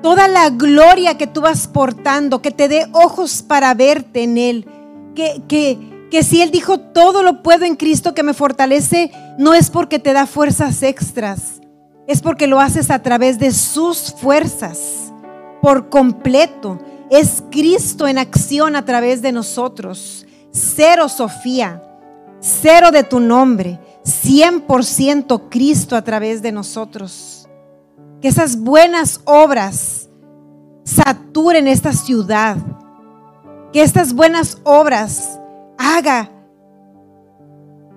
toda 0.02 0.28
la 0.28 0.50
gloria 0.50 1.16
que 1.16 1.26
tú 1.26 1.40
vas 1.40 1.68
portando, 1.68 2.42
que 2.42 2.50
te 2.50 2.68
dé 2.68 2.86
ojos 2.92 3.42
para 3.42 3.72
verte 3.74 4.24
en 4.24 4.36
Él. 4.36 4.66
Que, 5.14 5.42
que, 5.48 6.08
que 6.10 6.22
si 6.22 6.42
Él 6.42 6.50
dijo, 6.50 6.78
todo 6.78 7.22
lo 7.22 7.42
puedo 7.42 7.64
en 7.64 7.76
Cristo 7.76 8.14
que 8.14 8.22
me 8.22 8.34
fortalece, 8.34 9.12
no 9.38 9.54
es 9.54 9.70
porque 9.70 9.98
te 9.98 10.12
da 10.12 10.26
fuerzas 10.26 10.82
extras, 10.82 11.60
es 12.06 12.20
porque 12.20 12.46
lo 12.46 12.60
haces 12.60 12.90
a 12.90 13.02
través 13.02 13.38
de 13.38 13.52
sus 13.52 14.12
fuerzas, 14.12 15.12
por 15.62 15.88
completo. 15.88 16.80
Es 17.10 17.42
Cristo 17.50 18.08
en 18.08 18.18
acción 18.18 18.74
a 18.74 18.84
través 18.84 19.22
de 19.22 19.32
nosotros. 19.32 20.26
Cero 20.50 21.08
Sofía, 21.08 21.82
cero 22.40 22.90
de 22.90 23.04
tu 23.04 23.20
nombre, 23.20 23.78
100% 24.04 25.42
Cristo 25.48 25.94
a 25.94 26.02
través 26.02 26.42
de 26.42 26.52
nosotros 26.52 27.31
que 28.22 28.28
esas 28.28 28.56
buenas 28.56 29.20
obras 29.24 30.08
saturen 30.84 31.66
esta 31.66 31.92
ciudad, 31.92 32.56
que 33.72 33.82
estas 33.82 34.14
buenas 34.14 34.58
obras 34.62 35.40
haga 35.76 36.30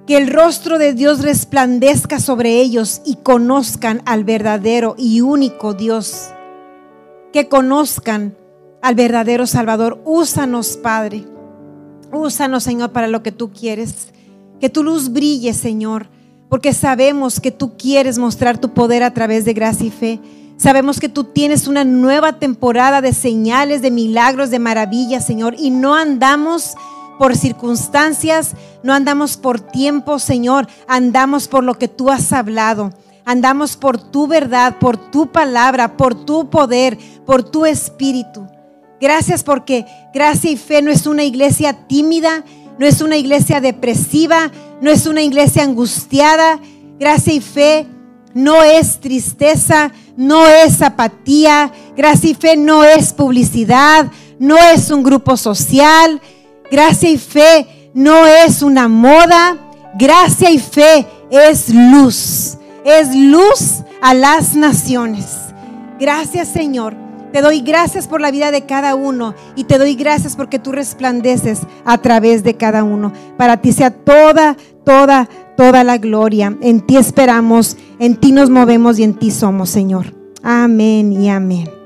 que 0.08 0.18
el 0.18 0.28
rostro 0.28 0.80
de 0.80 0.94
Dios 0.94 1.22
resplandezca 1.22 2.20
sobre 2.20 2.60
ellos 2.60 3.02
y 3.06 3.18
conozcan 3.18 4.02
al 4.06 4.24
verdadero 4.24 4.96
y 4.98 5.22
único 5.22 5.76
Dios, 5.76 6.32
que 7.32 7.48
conozcan 7.48 8.36
al 8.82 8.96
verdadero 8.96 9.46
Salvador. 9.46 10.02
Úsanos, 10.06 10.78
Padre. 10.78 11.26
Úsanos, 12.12 12.64
Señor, 12.64 12.92
para 12.92 13.08
lo 13.08 13.24
que 13.24 13.32
tú 13.32 13.52
quieres. 13.52 14.10
Que 14.60 14.70
tu 14.70 14.84
luz 14.84 15.12
brille, 15.12 15.54
Señor 15.54 16.08
porque 16.56 16.74
sabemos 16.74 17.42
que 17.42 17.52
tú 17.52 17.76
quieres 17.76 18.18
mostrar 18.18 18.58
tu 18.58 18.74
poder 18.74 19.04
a 19.04 19.14
través 19.14 19.44
de 19.44 19.52
gracia 19.52 19.88
y 19.88 19.90
fe. 19.90 20.22
Sabemos 20.56 21.02
que 21.02 21.10
tú 21.10 21.26
tienes 21.26 21.68
una 21.68 21.84
nueva 21.84 22.40
temporada 22.40 23.02
de 23.02 23.12
señales, 23.12 23.82
de 23.82 23.92
milagros, 23.92 24.52
de 24.52 24.60
maravillas, 24.60 25.26
Señor, 25.26 25.56
y 25.60 25.70
no 25.70 25.96
andamos 25.96 26.76
por 27.20 27.36
circunstancias, 27.36 28.54
no 28.84 28.94
andamos 28.94 29.36
por 29.36 29.60
tiempo, 29.60 30.18
Señor, 30.18 30.70
andamos 30.88 31.50
por 31.50 31.66
lo 31.66 31.74
que 31.74 31.90
tú 31.90 32.10
has 32.10 32.32
hablado. 32.32 32.94
Andamos 33.26 33.76
por 33.76 33.98
tu 33.98 34.26
verdad, 34.26 34.78
por 34.80 34.96
tu 34.96 35.34
palabra, 35.34 35.98
por 35.98 36.16
tu 36.16 36.50
poder, 36.50 36.98
por 37.26 37.44
tu 37.44 37.66
espíritu. 37.66 38.48
Gracias 39.02 39.44
porque 39.44 39.86
gracia 40.14 40.52
y 40.52 40.56
fe 40.56 40.82
no 40.82 40.90
es 40.90 41.06
una 41.06 41.26
iglesia 41.26 41.86
tímida, 41.86 42.46
no 42.80 42.86
es 42.86 43.02
una 43.02 43.18
iglesia 43.18 43.60
depresiva, 43.60 44.52
no 44.82 44.92
es 44.92 45.06
una 45.06 45.22
iglesia 45.22 45.64
angustiada. 45.64 46.60
Gracia 47.00 47.34
y 47.34 47.42
fe 47.42 47.88
no 48.34 48.64
es 48.64 49.00
tristeza, 49.00 49.92
no 50.18 50.48
es 50.48 50.82
apatía. 50.82 51.72
Gracia 51.96 52.30
y 52.30 52.34
fe 52.34 52.58
no 52.58 52.84
es 52.84 53.14
publicidad, 53.14 54.12
no 54.40 54.58
es 54.58 54.90
un 54.92 55.04
grupo 55.04 55.38
social. 55.38 56.22
Gracia 56.72 57.10
y 57.10 57.18
fe 57.18 57.92
no 57.94 58.26
es 58.26 58.62
una 58.62 58.88
moda. 58.88 59.58
Gracia 59.98 60.52
y 60.52 60.60
fe 60.60 61.08
es 61.30 61.70
luz. 61.70 62.58
Es 62.84 63.16
luz 63.16 63.84
a 64.02 64.14
las 64.14 64.56
naciones. 64.56 65.26
Gracias 66.00 66.50
Señor 66.50 67.05
te 67.36 67.42
doy 67.42 67.60
gracias 67.60 68.08
por 68.08 68.22
la 68.22 68.32
vida 68.32 68.50
de 68.50 68.62
cada 68.62 68.96
uno 68.96 69.36
y 69.58 69.66
te 69.66 69.78
doy 69.78 69.96
gracias 69.96 70.38
porque 70.38 70.58
tú 70.58 70.72
resplandeces 70.72 71.64
a 71.84 71.98
través 71.98 72.46
de 72.46 72.56
cada 72.56 72.86
uno. 72.86 73.12
Para 73.36 73.58
ti 73.58 73.74
sea 73.74 73.92
toda, 73.92 74.56
toda, 74.86 75.28
toda 75.58 75.84
la 75.84 75.98
gloria. 75.98 76.58
En 76.62 76.80
ti 76.80 76.96
esperamos, 76.96 77.76
en 78.00 78.16
ti 78.16 78.32
nos 78.32 78.50
movemos 78.50 79.00
y 79.00 79.04
en 79.04 79.16
ti 79.16 79.32
somos, 79.32 79.70
Señor. 79.70 80.16
Amén 80.44 81.12
y 81.12 81.30
amén. 81.30 81.85